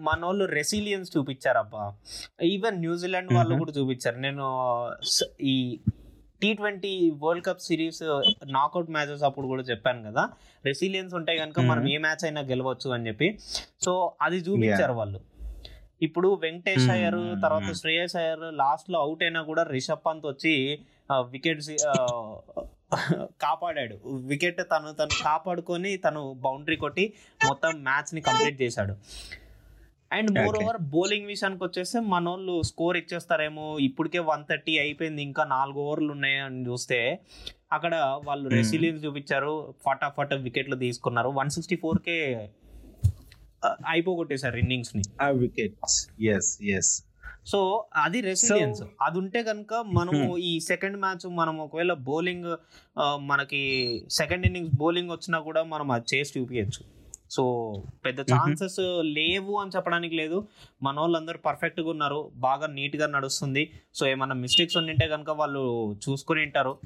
మన 0.08 0.18
వాళ్ళు 0.24 0.44
రెసిలియన్స్ 0.44 1.16
చూపించారబ్బా. 1.16 1.94
ఈవెన్ 2.42 2.80
న్యూజిలాండ్ 2.80 3.32
వాళ్ళు. 3.34 3.54
కూడా 3.58 3.72
చూపించారు. 3.72 4.18
నేను 4.18 4.46
ఈ 5.40 5.80
T 6.42 6.54
twenty 6.54 7.12
world 7.22 7.44
cup 7.46 7.60
series 7.60 8.02
knockout 8.46 8.90
matches 8.90 9.22
అప్పుడు 9.22 9.46
కూడా 9.46 9.62
చెప్పాను 9.62 10.02
కదా. 10.10 10.24
రెసిలియన్స్ 10.64 11.14
ఉంటే 11.14 11.36
కనుక 11.36 11.60
మనం. 11.60 11.88
ఏ 11.88 11.98
మ్యాచ్ 11.98 12.24
అయినా 12.24 12.40
గెలవచ్చు 12.40 12.90
అని 12.90 13.06
చెప్పి. 13.08 13.38
సో 13.84 14.12
అది 14.22 14.36
చూపించారు 14.36 14.92
వాళ్ళు. 14.92 15.20
ఇప్పుడు 16.02 16.28
వెంకటేష్. 16.42 16.88
అయ్యర్ 16.90 17.20
తర్వాత 17.42 17.72
శ్రేయస్ 17.72 18.16
అయ్యర్ 18.16 18.40
లాస్ట్లో 18.54 18.98
అవుట్ 19.00 19.22
అయినా 19.22 19.42
కూడా 19.42 19.62
రిషబ్ 19.62 20.06
పంత్ 20.06 20.26
వచ్చి 20.26 20.54
వికెట్స్ 21.12 21.70
కాపాడాడు. 23.42 23.96
వికెట్ 24.26 24.60
తను 24.72 24.92
తను 24.92 25.14
కాపాడుకొని 25.24 25.96
తను 25.96 26.22
బౌండరీ 26.44 26.76
కొట్టి 26.76 27.12
మొత్తం 27.46 27.70
మ్యాచ్ని 27.82 28.20
కంప్లీట్ 28.20 28.62
చేశాడు. 28.62 28.94
And 30.10 30.30
more. 30.38 30.56
ఓవర్ 30.60 30.78
బౌలింగ్ 30.94 31.26
విషయానికి 31.26 31.62
వచ్చేస్తే 31.64 31.98
మన 32.12 32.24
వాళ్ళు 32.28 32.54
స్కోర్ 32.62 32.96
ఇచ్చేస్తారేమో 32.96 33.64
ఇప్పటికే 33.86 34.20
వన్ 34.28 34.44
థర్టీ 34.50 34.74
అయిపోయింది 34.78 35.22
ఇంకా 35.22 35.44
నాలుగు 35.54 35.80
ఓవర్లు 35.84 36.10
ఉన్నాయి 36.16 36.38
అని 36.46 36.60
చూస్తే 36.68 36.98
అక్కడ 37.76 37.94
వాళ్ళు. 38.28 38.46
రెసిలియన్స్ 38.48 39.02
చూపించారు 39.04 39.52
ఫటాఫట్ 39.86 40.34
వికెట్లు 40.46 40.76
తీసుకున్నారు 40.76 41.30
వన్ 41.40 41.50
సిక్స్టీ 41.50 41.78
ఫోర్ 41.84 42.00
కే 42.08 42.16
అయిపోగొట్టేశారు 43.92 44.56
ఇన్నింగ్స్ని 44.56 45.04
ఆ 45.22 45.28
వికెట్స్ 45.42 45.98
ఎస్ 46.34 46.50
ఎస్ 46.76 46.92
సో 47.52 47.58
అది 48.04 48.18
రెసిలియన్స్ 48.20 48.80
అది 49.06 49.16
ఉంటే 49.18 49.40
కనుక 49.42 49.74
మనము. 49.98 50.22
ఈ 50.50 50.52
సెకండ్ 50.70 50.96
మ్యాచ్ 50.96 51.24
మనం 51.40 51.56
ఒకవేళ 51.60 51.92
బౌలింగ్ 52.08 52.48
మనకి 53.30 53.62
సెకండ్ 54.10 54.46
ఇన్నింగ్స్ 54.46 54.74
బౌలింగ్ 54.82 55.10
వచ్చినా 55.10 55.38
కూడా 55.48 55.62
మనం 55.74 55.90
అది 55.90 56.06
చేసి 56.14 56.32
చూపించచ్చు 56.38 56.82
సో 57.36 57.82
పెద్ద 58.04 58.20
ఛాన్సెస్ 58.20 58.76
లేవు 59.00 59.56
అని 59.56 59.70
చెప్పడానికి 59.76 60.16
లేదు. 60.16 60.48
మన 60.82 61.00
వాళ్ళందరూ 61.00 61.38
పర్ఫెక్ట్గా 61.38 61.90
ఉన్నారు. 61.90 62.30
బాగా 62.34 62.66
నీట్గా 62.66 63.06
నడుస్తుంది. 63.06 63.70
సో 63.94 64.06
ఏమైనా 64.06 64.34
మిస్టేక్స్ 64.34 64.76
ఉండింటే 64.76 65.08
కనుక 65.08 65.30
వాళ్ళు 65.30 65.96
చూసుకుని 66.08 66.42
ఉంటారు. 66.42 66.78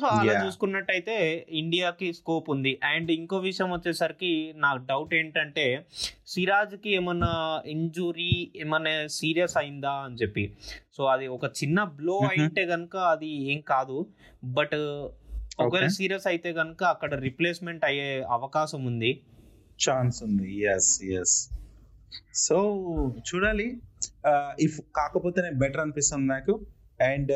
సో 0.00 0.06
అలా. 0.06 0.46
చూసుకున్నట్టయితే 0.46 1.46
ఇండియాకి 1.48 2.12
స్కోప్ 2.12 2.50
ఉంది. 2.50 2.80
అండ్ 2.84 3.10
ఇంకో 3.10 3.36
విషయం 3.36 3.72
వచ్చేసరికి 3.72 4.54
నాకు 4.56 4.78
డౌట్ 4.78 5.14
ఏంటంటే 5.14 5.86
సిరాజ్కి 6.26 6.94
ఏమన్నా 6.94 7.62
ఇంజురీ 7.66 8.50
ఏమన్నా 8.56 9.06
సీరియస్ 9.06 9.56
అయిందా 9.56 9.90
అని 9.90 10.14
చెప్పి. 10.14 10.52
సో 10.96 11.04
అది 11.04 11.26
ఒక 11.26 11.44
చిన్న 11.44 11.84
బ్లో. 11.84 12.18
అయితే 12.18 12.66
కనుక 12.66 12.96
అది 12.96 13.52
ఏం 13.52 13.60
కాదు. 13.60 14.06
బట్ 14.44 14.74
ఒకవేళ. 15.64 15.88
సీరియస్ 15.98 16.26
అయితే 16.30 16.48
కనుక 16.60 16.82
అక్కడ 16.94 17.12
రిప్లేస్మెంట్ 17.26 17.84
అయ్యే 17.88 18.08
అవకాశం 18.36 18.80
ఉంది. 18.90 19.10
ఛాన్స్ 19.84 20.18
ఉంది. 20.26 20.48
ఎస్ 20.74 20.90
ఎస్ 21.18 21.36
సో 22.46 22.56
చూడాలి. 23.28 23.68
ఇఫ్ 24.66 24.78
కాకపోతేనే 24.98 25.50
బెటర్ 25.62 25.82
అనిపిస్తుంది 25.84 26.28
నాకు. 26.34 26.54
అండ్ 27.10 27.32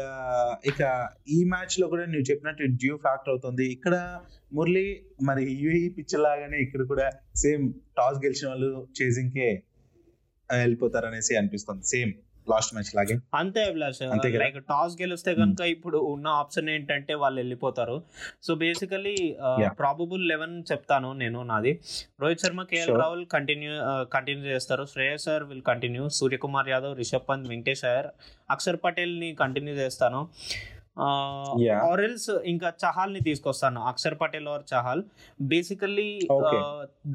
ఇక 0.70 0.82
ఈ 1.36 1.38
మ్యాచ్లో 1.52 1.86
కూడా 1.92 2.04
నువ్వు 2.12 2.26
చెప్పినట్టు 2.30 2.64
డ్యూ 2.82 2.94
ఫ్యాక్టర్ 3.04 3.32
అవుతుంది. 3.32 3.64
ఇక్కడ 3.76 3.94
మురళి 4.56 4.84
మరి 5.28 5.44
యూఈ 5.64 5.82
పిచ్ 5.96 6.14
లాగానే 6.26 6.58
ఇక్కడ 6.66 6.82
కూడా 6.92 7.06
సేమ్ 7.42 7.64
టాస్ 7.98 8.18
గెలిచిన 8.24 8.46
వాళ్ళు 8.52 8.70
చేసింగ్ 9.00 9.32
కే 9.36 9.48
వెళ్ళిపోతారు 10.50 11.06
అనేసి 11.10 11.32
అనిపిస్తుంది. 11.40 11.84
సేమ్ 11.94 12.12
లాస్ట్ 12.49 12.73
మ్యాచ్ 12.75 12.90
లాగే 12.99 13.16
అంతే 13.40 13.61
అభిలాష్? 13.70 14.00
లైక్ 14.42 14.59
టాస్ 14.70 14.94
గెలిస్తే 15.02 15.32
కనుక 15.40 15.61
ఇప్పుడు 15.75 15.99
ఉన్న 16.12 16.26
ఆప్షన్ 16.42 16.68
ఏంటంటే 16.75 17.14
వాళ్ళు 17.23 17.38
వెళ్ళిపోతారు 17.40 17.97
సో 18.47 18.54
బేసికలీ. 18.64 19.16
ప్రాబబుల్ 19.80 20.25
లెవెన్ 20.32 20.56
చెప్తాను 20.73 21.11
నేను 21.23 21.40
నాది 21.50 21.73
Rohit 22.23 22.42
Sharma 22.44 22.64
KL. 22.73 22.94
Rahul 23.02 23.25
continue 23.37 23.73
continue 24.16 24.47
చేస్తారు 24.54 24.85
Shreyas 24.92 25.25
sir 25.28 25.44
will 25.52 25.64
continue 25.70 26.04
Suryakumar 26.20 26.70
Yadav 26.75 26.99
Rishabh 27.02 27.28
Pant 27.30 27.49
Venkatesh 27.54 27.85
Iyer 27.92 28.11
Akshar 28.56 28.80
పటేల్ని 28.85 29.30
continue 29.44 29.75
చేస్తాను. 29.85 30.20
ఆరెల్స్ 31.90 32.30
ఇంకా 32.52 32.68
చహాల్ని 32.82 33.20
తీసుకొస్తాను 33.26 33.80
అక్షర్ 33.90 34.16
పటేల్ 34.23 34.49
ఆర్ 34.54 34.64
చహాల్ 34.73 35.02
బేసికల్లీ. 35.52 36.09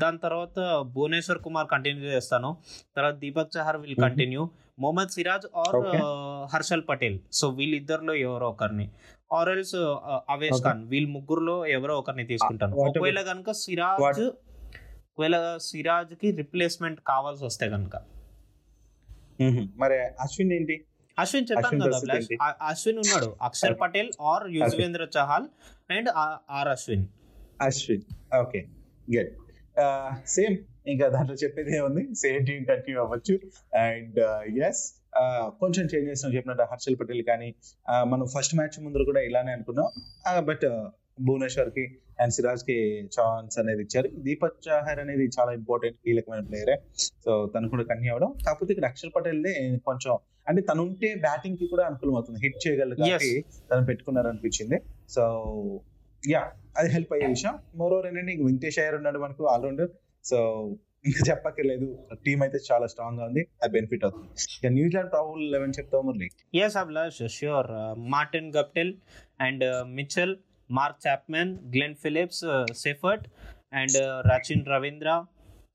దాని 0.02 0.20
తర్వాత 0.26 0.60
భువనేశ్వర్ 0.94 1.42
కుమార్ 1.48 1.68
కంటిన్యూ 1.74 2.06
చేస్తాను 2.16 2.50
తర్వాత 2.96 3.16
Deepak 3.24 3.52
Chahar 3.58 3.80
will. 3.82 3.98
Continue 4.06 4.44
Mohammed 4.80 5.10
Siraj 5.10 5.46
or. 5.56 5.76
Harshal 6.56 6.84
Patel. 6.90 7.20
So 7.32 7.50
వీళ్ళిద్దరిలో 7.50 8.14
ఎవరో 8.14 8.50
ఒకరిని. 8.50 8.92
Or else 9.34 9.76
Avesh. 10.30 10.64
ఖాన్. 10.64 10.88
వీళ్ళ 10.88 11.08
ముగ్గురులో 11.10 11.66
ఎవరో 11.66 11.98
ఒకరిని 12.00 12.26
తీసుకుంటాను. 12.26 12.76
ఒకవేళ 12.76 13.22
కనుక 13.22 13.52
సిరాజ్ 13.52 14.22
ఒకవేళ 14.22 15.58
సిరాజ్కి 15.62 16.32
రిప్లేస్మెంట్ 16.32 17.00
కావాల్సి 17.08 17.46
వస్తే 17.46 17.70
కనుక 17.70 17.96
మరి 19.76 19.96
అశ్విన్ 20.00 20.52
ఏంటి? 20.52 20.86
అశ్విన్ 21.20 21.46
చెప్పాను 21.52 21.80
కదా 21.84 21.98
అశ్విన్ 22.62 22.98
ఉన్నాడు. 22.98 23.36
Akshar 23.42 23.76
Patel 23.82 24.12
or 24.22 24.48
Yuzvendra 24.52 25.08
Chahal 25.18 25.48
and 25.92 26.10
R 26.50 26.68
Ashwin. 26.68 27.06
Ashwin. 27.62 28.02
Okay. 28.36 28.66
Good 29.16 29.32
same 30.28 30.58
ఇంకా 30.94 31.06
దాంట్లో 31.16 31.36
చెప్పేది 31.44 31.72
ఏముంది 31.78 32.04
సేమ్ 32.24 32.44
టీం 32.50 32.62
కంటిన్యూ 32.72 33.00
అవ్వచ్చు. 33.06 33.36
అండ్ 33.86 34.20
ఎస్ 34.68 34.84
కొంచెం 35.62 35.84
చేంజెస్ 35.92 36.24
చెప్పినట్టు 36.36 36.64
హర్షల్ 36.72 36.98
పటేల్ 37.00 37.24
కానీ 37.32 37.50
uh, 37.92 38.04
మనం 38.12 38.26
ఫస్ట్ 38.36 38.56
మ్యాచ్ 38.60 38.78
ముందు 38.86 39.06
కూడా 39.10 39.22
ఇలానే 39.30 39.52
అనుకున్నాం. 39.58 39.90
బట్ 40.50 40.66
భువనేశ్వర్కి 41.28 41.84
అండ్ 42.22 42.34
సిరాజ్కి 42.36 42.76
ఛాన్స్ 43.16 43.56
అనేది 43.62 43.82
ఇచ్చారు. 43.86 44.08
దీపక్ 44.26 44.58
చాహర్ 44.66 45.00
అనేది 45.04 45.26
చాలా 45.38 45.52
ఇంపార్టెంట్ 45.60 45.98
కీలకమైన 46.06 46.44
ప్లేయరే 46.50 46.76
సో 47.26 47.32
తను 47.54 47.70
కూడా 47.74 47.84
కంటిన్యూ 47.92 48.12
అవ్వడం. 48.14 48.32
కాకపోతే 48.46 48.72
ఇక్కడ 48.74 48.88
అక్షర్ 48.92 49.12
పటేల్ 49.16 49.42
కొంచెం 49.88 50.14
అంటే 50.50 50.62
తను 50.70 50.82
ఉంటే 50.88 51.10
బ్యాటింగ్కి 51.26 51.68
కూడా 51.74 51.84
అనుకూలం 51.90 52.16
అవుతుంది. 52.18 52.40
హిట్ 52.46 52.60
చేయగలరు 52.66 52.98
కాబట్టి 53.02 53.32
తను 53.70 53.86
పెట్టుకున్నారు 53.90 54.28
అనిపించింది 54.32 54.80
సో 55.16 55.24
యా 56.24 56.42
అది 56.80 56.90
హెల్ప్ 56.96 57.14
అయ్యే 57.16 57.28
విషయం. 57.36 57.56
మోర్ 57.80 57.94
ఓవర్ 57.96 58.08
ఏంటంటే 58.10 58.36
వెంకటేష్ 58.48 58.80
అయ్యర్ 58.82 58.98
ఉన్నాడు 59.00 59.20
మనకు 59.26 59.44
ఆల్రౌండర్ 59.54 59.90
సో 60.26 60.38
ఇంకా 61.06 61.22
చెప్పక్కర్లేదు. 61.30 61.88
టీం 62.26 62.42
అయితే 62.42 62.60
చాలా 62.72 62.88
స్ట్రాంగ్గా 62.88 63.26
ఉంది. 63.26 63.42
అది 63.64 63.72
బెనిఫిట్ 63.74 64.04
అవుతుంది 64.06 64.28
ఇక 64.58 64.72
న్యూజిలాండ్ 64.72 65.12
ప్రాబుల్ 65.12 65.52
లెవెన్ 65.52 65.74
చెప్తావు 65.80 66.04
Murali? 66.04 66.30
Yes 66.56 66.78
Abhilash 66.78 67.28
sure 67.28 67.68
Martin 67.98 68.54
Guptill 68.54 68.94
and 69.42 69.66
Mitchell 69.86 70.36
Mark 70.72 71.08
Chapman 71.08 71.58
Glenn 71.76 71.96
Phillips 71.96 72.46
Seifert 72.76 73.28
and 73.74 73.98
Rachin 74.32 74.66
Ravindra 74.66 75.24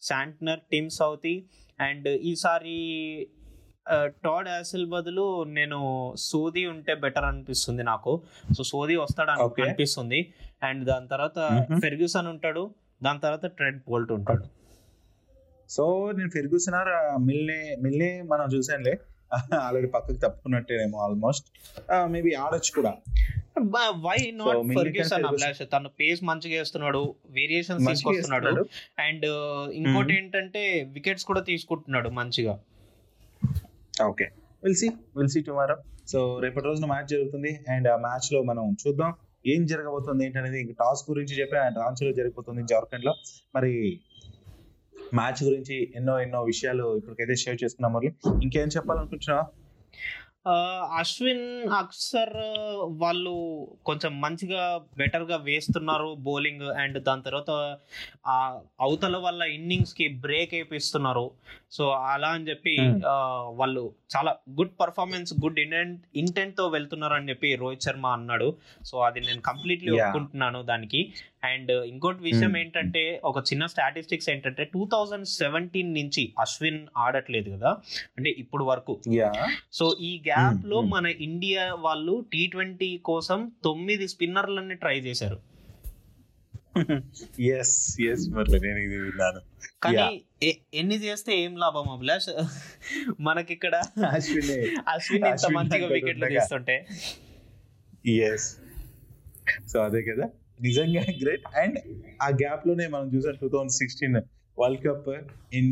Santner 0.02 0.60
Tim 0.72 0.90
Southee 0.90 1.36
and 1.80 2.08
ఈసారి 2.08 2.78
టాడ్ 4.24 4.48
యాసిల్ 4.48 4.86
బదులు 4.86 5.44
నేను 5.44 5.78
సోది 6.16 6.66
ఉంటే 6.66 6.94
బెటర్ 6.94 7.24
అనిపిస్తుంది 7.24 7.82
నాకు. 7.82 8.22
సో 8.56 8.62
సోది 8.62 8.96
వస్తాడు. 8.96 9.30
అనిపిస్తుంది. 9.30 10.32
అండ్ 10.62 10.84
దాని 10.84 11.08
తర్వాత. 11.08 11.38
ఫెర్గ్యూసన్ 11.80 12.26
ఉంటాడు. 12.26 12.74
దాని 13.02 13.20
తర్వాత 13.20 13.46
ట్రెంట్ 13.46 13.84
బోల్ట్ 13.88 14.12
ఉంటాడు. 14.12 14.44
సో 15.70 16.12
నేను 16.12 16.30
ఫెర్గూసన్ 16.30 16.74
ఆర్ 16.74 17.20
మిల్నే 17.22 17.76
మిల్నే 17.82 18.22
మనం 18.22 18.46
చూసానులే. 18.56 18.98
ఆల్రెడీ 19.60 19.86
పక్కకి 19.86 20.18
తప్పుకున్నట్టేనేమో 20.18 20.98
ఆల్మోస్ట్. 20.98 21.46
మేబీ 22.06 22.32
ఆడొచ్చు 22.32 22.74
కూడా. 22.74 22.94
Why 23.90 24.30
not 24.30 24.74
Ferguson. 24.74 25.24
అభిలాష్? 25.24 25.62
తన 25.72 25.86
పేస్ 25.86 26.24
మంచిగా 26.24 26.58
వేస్తున్నాడు 26.58 27.14
వేరియేషన్స్ 27.30 27.88
తీసుకొస్తున్నాడు. 27.88 28.66
అండ్ 28.98 29.26
ఇంకోటి 29.72 30.14
ఏంటంటే 30.16 30.90
వికెట్స్ 30.92 31.24
కూడా 31.24 31.40
తీసుకుంటున్నాడు 31.40 32.08
మంచిగా. 32.08 32.60
Okay. 34.04 34.24
Will 34.64 34.74
see 34.74 34.90
will 35.16 35.28
see 35.28 35.40
tomorrow 35.40 35.76
so 36.08 36.38
రేపటి 36.38 36.64
రోజున 36.64 36.84
మ్యాచ్ 36.84 37.08
జరుగుతుంది. 37.08 37.60
అండ్ 37.68 37.88
ఆ 37.88 37.96
మ్యాచ్లో 37.96 38.42
మనం 38.42 38.76
చూద్దాం. 38.86 39.14
ఏం 39.44 39.66
జరగబోతుంది 39.66 40.24
ఏంటనేది 40.24 40.60
ఇంకా 40.60 40.74
టాస్ 40.80 41.10
గురించి 41.10 41.34
చెప్పి 41.40 41.56
ఆయన 41.56 41.74
రాంచీలో 41.78 42.12
జరిగిపోతుంది 42.12 42.62
జార్ఖండ్లో 42.66 43.12
మరి 43.54 43.72
మ్యాచ్ 45.14 45.40
గురించి 45.44 45.76
ఎన్నో 45.96 46.20
ఎన్నో 46.20 46.40
విషయాలు 46.42 46.96
ఇప్పటికైతే 46.96 47.36
షేర్ 47.36 47.58
చేసుకున్నాం 47.64 47.92
మరి 47.92 48.08
ఇంకేం 48.42 48.68
చెప్పాలనుకుంటున్నావా? 48.68 49.44
అశ్విన్ 50.98 51.46
అక్సర్ 51.72 52.32
వాళ్ళు 53.00 53.32
కొంచెం 53.84 54.12
మంచిగా 54.20 54.62
బెటర్గా 54.98 55.36
వేస్తున్నారు 55.44 56.08
బౌలింగ్ 56.20 56.64
అండ్ 56.80 56.98
దాని 57.02 57.22
తర్వాత 57.22 57.50
ఆ 58.26 58.36
అవతల 58.80 59.16
వాళ్ళ 59.16 59.42
ఇన్నింగ్స్కి 59.54 60.06
బ్రేక్ 60.22 60.54
వేపిస్తున్నారు 60.54 61.26
సో 61.70 61.84
అలా 62.10 62.30
అని 62.30 62.48
చెప్పి 62.48 62.74
Hmm. 62.80 63.02
వాళ్ళు 63.56 63.82
చాలా 64.14 64.30
గుడ్ 64.50 64.74
పర్ఫార్మెన్స్ 64.80 65.30
గుడ్ 65.40 65.58
ఇంటెంట్ 65.60 66.00
ఇంటెంట్తో 66.16 66.64
వెళ్తున్నారు 66.68 67.14
అని 67.14 67.28
చెప్పి 67.28 67.48
రోహిత్ 67.54 67.82
శర్మ 67.82 68.06
అన్నాడు 68.16 68.48
సో 68.84 68.96
అది 69.00 69.20
నేను 69.20 69.42
కంప్లీట్లీ. 69.42 69.90
ఒప్పుకుంటున్నాను 69.98 70.62
దానికి 70.62 71.00
అండ్ 71.44 71.70
ఇంకోటి 71.70 72.22
విషయం. 72.22 72.56
ఏంటంటే 72.56 73.20
ఒక 73.24 73.38
చిన్న 73.38 73.66
స్టాటిస్టిక్స్ 73.66 74.30
ఏంటంటే 74.30 74.64
టూ 74.64 74.88
థౌజండ్ 74.92 75.26
సెవెంటీన్ 75.26 75.94
నుంచి 75.94 76.34
అశ్విన్ 76.40 76.86
ఆడట్లేదు 76.96 77.50
కదా. 77.50 77.70
అంటే 78.16 78.30
ఇప్పుడు 78.30 78.64
వరకు. 78.64 79.00
సో 79.72 79.96
ఈ 80.00 80.22
గ్యాప్లో 80.26 80.80
Hmm, 80.80 80.88
hmm. 80.88 80.96
మన 80.96 81.06
ఇండియా 81.06 81.74
వాళ్ళు 81.74 82.26
టీ 82.32 82.46
ట్వంటీ 82.46 82.98
కోసం 82.98 83.52
తొమ్మిది 83.64 84.08
స్పిన్నర్లని 84.08 84.74
ట్రై 84.74 84.98
చేశారు. 84.98 85.38
ఎస్ 87.40 88.00
ఎస్ 88.00 88.28
మరి 88.28 88.60
నేను 88.60 88.78
ఇది 88.78 88.98
విన్నాను. 88.98 89.40
కానీ 89.82 90.22
ఎన్ని 90.74 90.94
చేస్తే 90.94 91.40
ఏం 91.42 91.56
లాభం 91.56 91.90
అభిలాష్? 91.92 92.44
మనకి 93.20 93.52
ఇక్కడ 93.52 93.82
అశ్విన్. 94.10 94.76
అశ్విన్ 94.88 95.24
ఇంత 95.24 95.46
మంచిగా 95.52 95.86
వికెట్లు. 95.86 96.26
తీస్తుంటే 96.26 96.86
ఎస్ 98.06 98.56
సో 99.72 99.80
అదే 99.80 100.02
కదా. 100.02 100.28
నిజంగా 100.60 101.02
గ్రేట్ 101.22 101.46
అండ్ 101.56 101.78
ఆ 102.22 102.28
గ్యాప్లోనే 102.42 102.86
మనం 102.86 103.06
చూసాం 103.14 103.36
two 103.42 103.48
thousand 103.48 103.74
sixteen 103.80 104.16
world 104.58 104.82
cup 104.86 105.08
in 105.54 105.70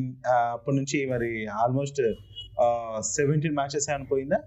అప్పటి 0.53 0.77
నుంచి 0.77 0.99
మరి 1.07 1.31
almost 1.63 2.01
seventeen 3.17 3.55
matches 3.55 3.89
అనిపోయిందా 3.97 4.41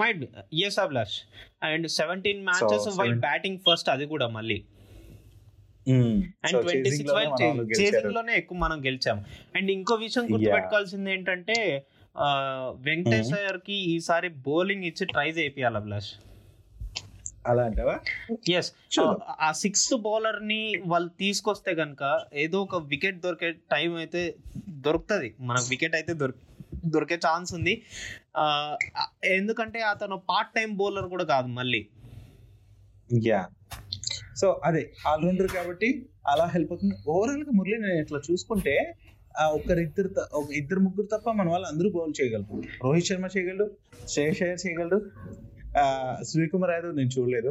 might 0.00 0.20
yes 0.66 0.78
Abhilash 0.78 1.16
and 1.62 1.86
seventeen 1.98 2.42
matches 2.44 2.86
while 2.98 3.18
batting 3.20 3.58
first 3.66 3.88
అది 3.88 4.06
కూడా 4.06 4.28
మళ్ళీ. 4.28 4.58
అండ్ 5.86 6.56
ట్వంటీ 6.64 6.90
సిక్స్ 6.90 7.14
వైల్ 7.14 7.32
చేసింగ్లోనే 7.70 8.32
ఎక్కువ 8.36 8.58
మనం 8.58 8.78
గెలిచాం. 8.84 9.18
అండ్ 9.56 9.70
ఇంకో 9.70 9.94
విషయం 10.04 10.24
గుర్తుపెట్టుకోవాల్సింది 10.32 11.10
ఏంటంటే 11.12 11.56
వెంకటేష్కి 12.72 13.72
ఈసారి 13.72 14.28
బౌలింగ్ 14.28 14.84
ఇచ్చి 14.84 15.06
ట్రై 15.06 15.30
చేయాలి 15.30 15.76
అభిలాష్? 15.76 16.10
అలా 17.46 17.64
అంటావా 17.64 18.00
ఎస్. 18.50 18.72
ఆ 19.40 19.52
సిక్స్త్ 19.52 19.94
బౌలర్ని 19.94 20.74
వాళ్ళు 20.86 21.08
తీసుకొస్తే 21.08 21.74
కనుక 21.74 22.24
ఏదో 22.34 22.62
ఒక 22.62 22.76
వికెట్ 22.76 23.20
దొరికే 23.20 23.50
టైం 23.50 23.94
అయితే 23.94 24.34
దొరుకుతుంది. 24.68 25.34
మనకు 25.40 25.64
వికెట్ 25.70 25.94
అయితే 25.94 26.12
దొరికి 26.12 26.38
దొరికే 26.86 27.14
ఛాన్స్ 27.14 27.54
ఉంది. 27.54 27.82
ఆ, 28.36 28.76
ఎందుకంటే 29.24 29.80
అతను 29.80 30.16
పార్ట్ 30.16 30.54
టైం 30.54 30.76
బౌలర్ 30.76 31.08
కూడా 31.08 31.24
కాదు 31.24 31.46
మళ్ళీ. 31.46 31.88
యా 33.22 33.48
సో 34.36 34.60
అదే 34.64 34.92
ఆల్రౌండర్ 35.06 35.48
కాబట్టి 35.48 36.08
అలా 36.26 36.46
హెల్ప్ 36.46 36.72
అవుతుంది. 36.72 36.94
ఓవరాల్గా 37.08 37.50
మురళి 37.54 37.78
నేను 37.78 38.00
ఇట్లా 38.00 38.20
చూసుకుంటే 38.30 38.94
ఆ 39.40 39.48
ఒకరిద్దరు 39.48 40.08
త- 40.08 40.28
ఒక 40.32 40.52
ఇద్దరు 40.52 40.80
ముగ్గురు 40.80 41.06
తప్ప 41.06 41.30
మన 41.30 41.48
వాళ్ళు 41.48 41.66
అందరూ 41.66 41.90
బౌల్ 41.90 42.12
చేయగలరు. 42.20 42.62
రోహిత్ 42.84 43.06
శర్మ 43.06 43.26
చేయగలడు 43.26 43.66
శ్రేయస్ 44.08 44.42
అయ్యర్ 44.42 44.66
చేయగలడు 44.66 44.98
ఆ 45.78 45.84
సూర్యకుమార్ 46.22 46.70
యాదవ్ 46.70 46.96
నేను 46.96 47.08
చూడలేదు 47.08 47.50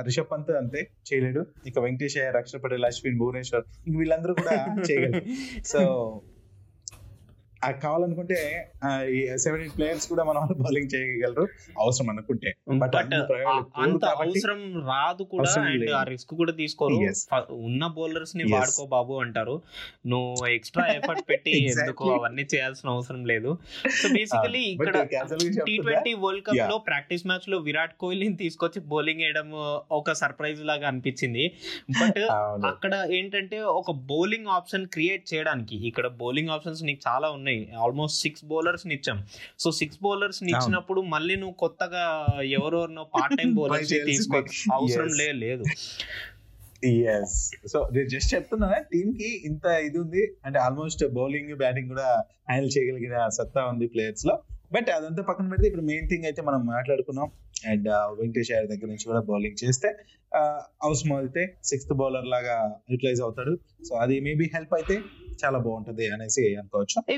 రిషబ్ 0.00 0.30
పంత్ 0.32 0.50
అంతే 0.50 0.80
చేయలేడు 1.12 1.46
ఇక 1.66 1.78
వెంకటేష్ 1.78 2.16
అయ్యర్ 2.16 2.36
అక్షర్ 2.36 2.62
పటేల్ 2.62 2.84
అశ్విన్ 2.84 3.18
భువనేశ్వర్ 3.18 3.64
ఇంక 3.86 3.98
వీళ్ళందరూ 3.98 4.34
కూడా 4.34 4.54
చేయగలరు. 4.90 5.22
సో 5.64 5.80
కావాలనుకుంటే 7.70 8.68
సెవెన్ 9.36 9.62
ఎయిట్ 9.62 9.76
ప్లేయర్స్ 9.76 10.08
కూడా 10.08 10.24
మన 10.24 10.38
వాళ్ళు 10.38 10.54
బౌలింగ్ 10.54 10.94
చేయగలరు. 10.94 11.48
అవసరం 11.78 12.10
అనుకుంటే. 12.10 12.54
బట్ 12.78 12.96
అంత 12.96 14.04
అవసరం 14.04 14.86
రాదు 14.88 15.22
కూడా 15.22 15.62
అండ్. 15.62 15.90
ఆ 15.90 16.02
రిస్క్ 16.02 16.34
కూడా 16.34 16.52
తీసుకోరు. 16.52 16.94
ఉన్న 17.52 17.86
బౌలర్స్ని. 17.86 18.44
వాడుకో 18.52 18.86
బాబు 18.86 19.14
అంటారు. 19.14 19.62
నువ్వు 20.06 20.46
ఎక్స్ట్రా 20.46 20.86
ఎఫర్ట్ 20.86 21.28
పెట్టి. 21.28 21.50
ఎందుకు 21.72 22.12
అవన్నీ 22.12 22.46
చేయాల్సిన 22.54 22.88
అవసరం 22.88 23.26
లేదు. 23.26 23.58
సో 24.02 24.08
బేసికలీ 24.08 24.58
ఇక్కడ 24.72 25.08
టీ 25.66 25.76
ట్వంటీ 25.76 26.14
వరల్డ్ 26.14 26.46
కప్. 26.46 26.70
లో 26.70 26.78
ప్రాక్టీస్ 26.78 27.26
మ్యాచ్లో 27.26 27.58
విరాట్ 27.58 27.96
కోహ్లీని 28.00 28.36
తీసుకొచ్చి 28.36 28.80
బౌలింగ్ 28.80 29.20
వేయడం 29.20 29.52
ఒక 29.92 30.12
సర్ప్రైజ్ 30.12 30.64
లాగా 30.64 30.88
అనిపించింది. 30.88 31.52
బట్ 31.90 32.18
అక్కడ 32.72 33.06
ఏంటంటే 33.10 33.60
ఒక 33.60 33.90
బౌలింగ్ 33.90 34.46
ఆప్షన్ 34.46 34.86
క్రియేట్ 34.86 35.34
చేయడానికి 35.34 35.86
ఇక్కడ 35.86 36.06
బౌలింగ్ 36.06 36.48
ఆప్షన్స్ 36.48 36.82
నీకు 36.84 37.00
చాలా 37.08 37.30
ఉన్నాయి. 37.30 37.51
ఆల్మోస్ట్ 37.84 38.18
సిక్స్ 38.24 38.44
బౌలర్స్ని 38.50 38.94
ఇచ్చాం 38.98 39.18
సో 39.62 39.70
సిక్స్ 39.80 40.00
బౌలర్స్ని 40.04 40.50
అవును. 40.50 40.58
ఇచ్చినప్పుడు 40.58 41.00
మళ్ళీ 41.14 41.36
నువ్వు 41.42 41.56
కొత్తగా 41.64 42.04
ఎవరెవరినో 42.58 43.04
పార్ట్ 43.14 43.34
టైం 43.40 43.50
బౌలర్స్. 43.60 43.94
తీసుకో 44.10 44.38
అవసరం 44.78 45.10
లేదు. 45.44 45.64
సో 47.72 47.78
నేను 47.94 48.08
జస్ట్ 48.12 48.30
చెప్తున్నా 48.34 48.68
టీమ్కి 48.92 49.28
ఇంత 49.48 49.66
ఇది 49.88 49.98
ఉంది. 50.04 50.22
అంటే 50.46 50.58
ఆల్మోస్ట్ 50.66 51.02
బౌలింగ్ 51.18 51.52
బ్యాటింగ్ 51.60 51.88
కూడా 51.92 52.08
హ్యాండిల్ 52.50 52.72
చేయగలిగిన 52.76 53.16
సత్తా 53.38 53.62
ఉంది 53.72 53.86
ప్లేయర్స్లో. 53.94 54.34
బట్ 54.74 54.88
అదంతా 54.96 55.22
పక్కన 55.28 55.46
పెడితే 55.52 55.66
ఇప్పుడు 55.68 55.86
మెయిన్ 55.90 56.06
థింగ్ 56.10 56.26
అయితే 56.28 56.42
మనం 56.48 56.60
మాట్లాడుకున్నాం. 56.74 57.28
అండ్ 57.70 57.88
వెంకటేష్ 58.20 58.50
అయ్యర్ 58.52 58.68
దగ్గర 58.70 58.88
నుంచి 58.92 59.06
కూడా 59.10 59.20
బౌలింగ్ 59.30 59.58
చేస్తే 59.64 59.88
అవసరం 60.86 61.12
అయితే 61.16 61.42
సిక్స్త్ 61.70 61.92
బౌలర్ 62.00 62.28
లాగా 62.34 62.56
యూటిలైజ్ 62.92 63.20
అవుతాడు. 63.26 63.52
సో 63.88 63.92
అది 64.04 64.16
మేబీ 64.26 64.46
హెల్ప్ 64.54 64.74
అయితే 64.78 64.96
చాలా 65.44 65.58
బాగుంటది 65.58 66.10
అనేసి 66.10 66.56
అనుకోవచ్చు. 66.56 67.14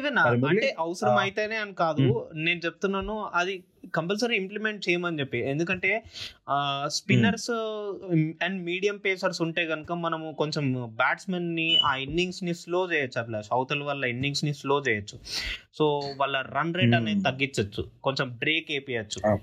అంటే 0.48 0.74
అవసరం 0.78 1.16
అయితేనే 1.16 1.56
అని 1.56 1.74
కాదు. 1.74 2.30
నేను 2.34 2.60
చెప్తున్నాను 2.64 3.30
అది 3.34 3.64
కంపల్సరీ 3.94 4.36
ఇంప్లిమెంట్ 4.36 4.88
చేయమని 4.88 5.20
చెప్పి. 5.20 5.38
ఎందుకంటే 5.38 6.02
స్పిన్నర్స్ 6.86 7.50
అండ్ 8.44 8.62
మీడియం 8.62 8.96
పేసర్స్ 8.96 9.42
ఉంటే 9.42 9.66
కనుక 9.66 9.92
మనము 9.92 10.32
కొంచెం 10.32 10.86
బ్యాట్స్మెన్ని 10.96 11.78
ఆ 11.84 11.96
ఇన్నింగ్స్ని 11.96 12.54
స్లో 12.54 12.92
చేయొచ్చు 12.92 13.20
అట్లా. 13.20 13.42
అవతల 13.52 13.82
వాళ్ళ 13.82 14.04
ఇన్నింగ్స్ని 14.04 14.54
స్లో 14.54 14.82
చేయొచ్చు. 14.88 15.18
సో 15.74 15.98
వాళ్ళ 16.16 16.40
రన్ 16.40 16.74
రేట్. 16.74 16.94
అనేది 16.94 17.22
తగ్గించవచ్చు 17.22 17.90
కొంచెం 18.04 18.36
బ్రేక్ 18.36 18.70
వేపియచ్చు. 18.70 19.36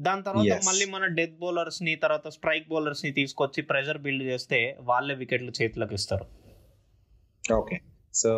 దాని 0.00 0.22
తర్వాత. 0.22 0.60
మళ్ళీ 0.66 0.84
మన 0.86 1.06
డెత్ 1.06 1.38
బౌలర్స్ని 1.40 1.94
తర్వాత 1.94 2.28
స్ట్రైక్ 2.28 2.68
బౌలర్స్ని 2.68 3.10
తీసుకొచ్చి 3.10 3.62
ప్రెషర్ 3.62 3.98
బిల్డ్ 3.98 4.24
చేస్తే 4.24 4.76
వాళ్ళే 4.80 5.14
వికెట్లు 5.14 5.52
చేతిలోకి 5.62 5.94
ఇస్తారు. 5.94 6.35
ఓకే 7.52 7.76
సో 8.14 8.30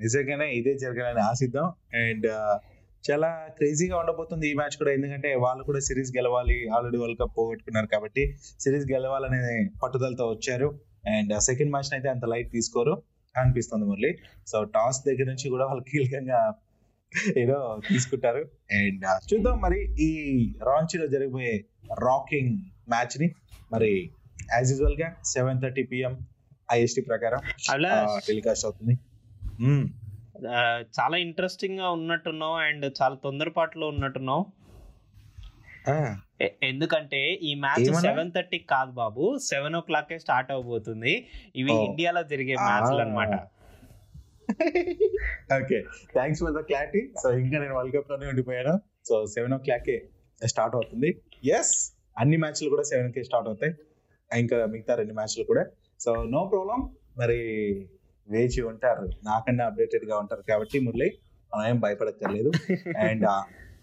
నిజంగానే 0.00 0.46
ఇదే 0.52 0.72
జరగాలని 0.78 1.20
ఆశిద్దాం. 1.20 1.66
అండ్ 2.04 2.26
uh, 2.26 2.56
చాలా 3.04 3.28
క్రేజీగా 3.56 3.96
ఉండబోతుంది 3.98 4.50
ఈ 4.50 4.54
మ్యాచ్ 4.54 4.76
కూడా. 4.78 4.92
ఎందుకంటే 4.92 5.34
వాళ్ళు 5.34 5.64
కూడా 5.64 5.80
సిరీస్ 5.80 6.16
గెలవాలి. 6.16 6.68
ఆల్రెడీ 6.68 6.98
వరల్డ్ 6.98 7.18
కప్ 7.20 7.34
పోగొట్టుకున్నారు 7.38 7.86
కాబట్టి 7.86 8.38
సిరీస్ 8.60 8.86
గెలవాలనే 8.92 9.70
పట్టుదలతో 9.82 10.26
వచ్చారు. 10.30 10.68
అండ్ 11.06 11.32
సెకండ్ 11.40 11.70
మ్యాచ్ 11.70 11.90
అయితే 11.92 12.08
అంత 12.08 12.24
లైట్ 12.24 12.50
తీసుకోరు. 12.52 13.02
అనిపిస్తుంది 13.34 13.86
మురళి 13.86 14.18
సో 14.46 14.64
టాస్ 14.64 15.00
దగ్గర 15.08 15.24
నుంచి 15.24 15.48
కూడా 15.48 15.64
వాళ్ళు 15.66 15.84
కీలకంగా 15.90 16.40
ఏదో 17.36 17.80
తీసుకుంటారు. 17.88 18.42
అండ్ 18.72 19.04
uh, 19.04 19.18
చూద్దాం 19.30 19.60
మరి 19.60 19.80
ఈ 20.08 20.10
రాంచీలో 20.62 21.06
జరిగిపోయే 21.06 21.64
రాకింగ్ 21.92 22.56
మ్యాచ్ని. 22.88 23.34
మరి 23.72 24.10
యాజ్ 24.54 24.70
యూజువల్గా 24.72 25.16
సెవెన్ 25.24 25.60
థర్టీ 25.62 25.82
పిఎం 25.82 26.16
ఐఎస్టి 26.74 27.02
ప్రకారం 27.10 27.40
అలా 27.74 27.92
టెలికాస్ట్ 28.28 28.66
అవుతుంది. 28.66 28.94
చాలా 30.96 31.16
ఇంట్రెస్టింగ్గా 31.26 31.88
ఉన్నట్టున్నావు 31.96 32.56
అండ్ 32.68 32.86
చాలా 33.00 33.16
తొందరపాటులో 33.26 33.86
ఉన్నట్టున్నావు. 33.94 34.44
ఎందుకంటే 36.68 37.20
ఈ 37.48 37.50
మ్యాచ్? 37.64 37.84
సెవెన్ 38.06 38.30
థర్టీ 38.36 38.58
కాదు 38.72 38.92
బాబు 39.00 39.24
సెవెన్ 39.50 39.76
ఓ 39.78 39.80
క్లాక్ 39.90 40.12
స్టార్ట్ 40.24 40.50
అవబోతుంది. 40.54 41.12
ఇవి. 41.60 41.74
ఇండియాలో 41.88 42.22
జరిగే 42.32 42.56
మ్యాచ్లు 42.68 43.00
అన్నమాట. 43.04 43.34
Okay 45.58 45.78
thanks 46.16 46.40
for 46.44 46.54
the 46.58 46.62
clarity 46.70 47.02
so 47.22 47.26
ఇంకా 47.44 47.56
నేను 47.62 47.74
వరల్డ్ 47.78 47.94
కప్లోనే 47.96 48.26
ఉండిపోయాను. 48.32 48.74
సో 49.08 49.14
సెవెన్ 49.34 49.54
ఓ 49.56 49.60
క్లాక్ 49.66 49.90
స్టార్ట్ 50.52 50.76
అవుతుంది. 50.80 51.10
ఎస్ 51.58 51.74
అన్ని 52.22 52.36
మ్యాచ్లు 52.42 52.68
కూడా 52.74 52.84
సెవెన్కి 52.92 53.22
స్టార్ట్ 53.28 53.48
అవుతాయి. 53.50 53.72
ఇంకా 54.30 54.58
మిగతా 54.74 54.92
రెండు 55.00 55.14
మ్యాచ్లు 55.18 55.44
కూడా. 55.52 55.64
సో 56.00 56.22
నో 56.22 56.44
ప్రాబ్లం 56.44 56.90
మరి 57.18 57.38
వేచి 58.28 58.62
ఉంటారు. 58.62 59.04
నాకన్నా 59.24 59.66
అప్డేటెడ్గా 59.66 60.18
ఉంటారు 60.18 60.42
కాబట్టి 60.42 60.80
మురళి 60.80 61.18
మనం 61.56 61.68
ఏం 61.68 61.80
భయపడక్కర్లేదు. 61.80 62.52
అండ్ 62.98 63.24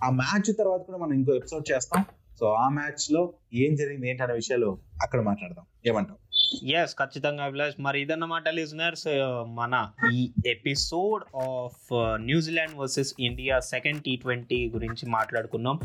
ఆ 0.04 0.10
మ్యాచ్ 0.10 0.58
తర్వాత 0.60 0.82
కూడా 0.82 0.98
మనం 0.98 1.14
ఇంకో 1.14 1.34
ఎపిసోడ్ 1.34 1.72
చేస్తాం. 1.72 2.06
సో 2.40 2.46
ఆ 2.46 2.70
మ్యాచ్లో 2.70 3.34
ఏం 3.54 3.76
జరిగింది 3.76 4.10
ఏంటనే 4.10 4.34
విషయాలు 4.34 4.78
అక్కడ 5.04 5.22
మాట్లాడదాం. 5.22 5.66
ఏమంటావు? 5.86 6.23
ఎస్ 6.64 6.94
ఖచ్చితంగా 6.94 7.44
అభిలాష్. 7.44 7.76
మరి 7.80 8.02
ఇదన్నమాట 8.02 8.50
లిజనర్స్ 8.50 9.08
మన 9.46 9.90
ఈ 10.14 10.32
episode 10.48 11.38
of 11.38 11.94
New Zealand 12.16 12.78
versus 12.78 13.14
India 13.20 13.60
second 13.60 14.04
T 14.04 14.16
twenty 14.16 14.70
గురించి 14.70 15.10
మాట్లాడుకున్నాం. 15.10 15.80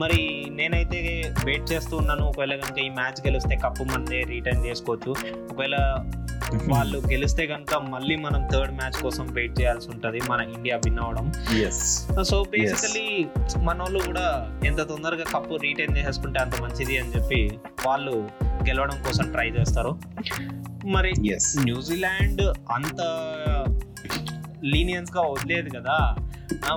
మరి 0.00 0.46
నేనైతే 0.50 1.32
వెయిట్ 1.44 1.72
చేస్తూ 1.72 1.96
ఉన్నాను. 1.96 2.24
ఒకవేళ 2.24 2.56
కనుక 2.56 2.78
ఈ 2.78 2.88
మ్యాచ్ 2.88 3.26
గెలిస్తే 3.26 3.56
కప్పు 3.56 3.84
మనదే 3.84 4.22
రిటర్న్ 4.22 4.66
చేసుకోవచ్చు. 4.66 5.14
ఒకవేళ 5.52 5.76
వాళ్ళు 6.72 6.98
గెలిస్తే 6.98 7.46
కనుక 7.46 7.74
మళ్ళీ 7.74 8.16
మనం 8.16 8.48
థర్డ్ 8.52 8.72
మ్యాచ్ 8.72 9.02
కోసం 9.02 9.26
వెయిట్ 9.26 9.60
చేయాల్సి 9.60 9.88
ఉంటుంది. 9.88 10.20
మన 10.30 10.40
ఇండియా 10.40 10.76
విన్ 10.76 10.98
అవడం. 10.98 11.32
సో 12.22 12.44
బేసికలీ 12.50 13.26
మన 13.64 13.78
వాళ్ళు 13.78 13.98
కూడా 13.98 14.60
ఎంత 14.66 14.80
తొందరగా 14.80 15.24
కప్పు 15.24 15.54
రీటైన్ 15.54 15.96
చేసేసుకుంటే 15.96 16.40
అంత 16.40 16.60
మంచిది 16.60 16.98
అని 16.98 17.08
చెప్పి 17.08 17.58
వాళ్ళు 17.86 18.30
గెలవడం 18.68 19.02
కోసం 19.02 19.32
ట్రై 19.32 19.48
చేస్తారు. 19.48 19.98
మరి 20.86 21.12
న్యూజిలాండ్ 21.60 22.42
అంత 22.72 23.00
లీనియన్స్గా 24.64 25.20
వదిలేదు 25.20 25.68
కదా 25.78 25.96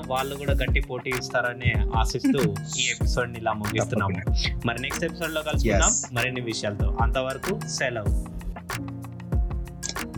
వాళ్ళు 0.05 0.35
కూడా 0.35 0.53
గట్టి 0.53 0.79
పోటీ 0.79 1.09
ఇస్తారని 1.09 1.73
ఆశిస్తూ 1.95 2.39
ఈ 2.79 2.83
ఎపిసోడ్ని 2.91 3.39
ఇలా 3.39 3.53
ముగిస్తున్నాము. 3.53 4.19
మరి 4.65 4.81
నెక్స్ట్ 4.81 5.05
ఎపిసోడ్లో 5.05 5.41
కలుసుకుందాం. 5.41 5.91
మరిన్ని 6.13 6.41
విషయాలతో 6.41 6.97
అంతవరకు 7.01 7.67
సెలవు. 7.67 8.11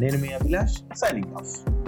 నేను 0.01 0.17
మీ 0.17 0.27
అభిలాష్ 0.27 0.77
సైనింగ్ 0.97 1.33
ఆఫ్ 1.33 1.83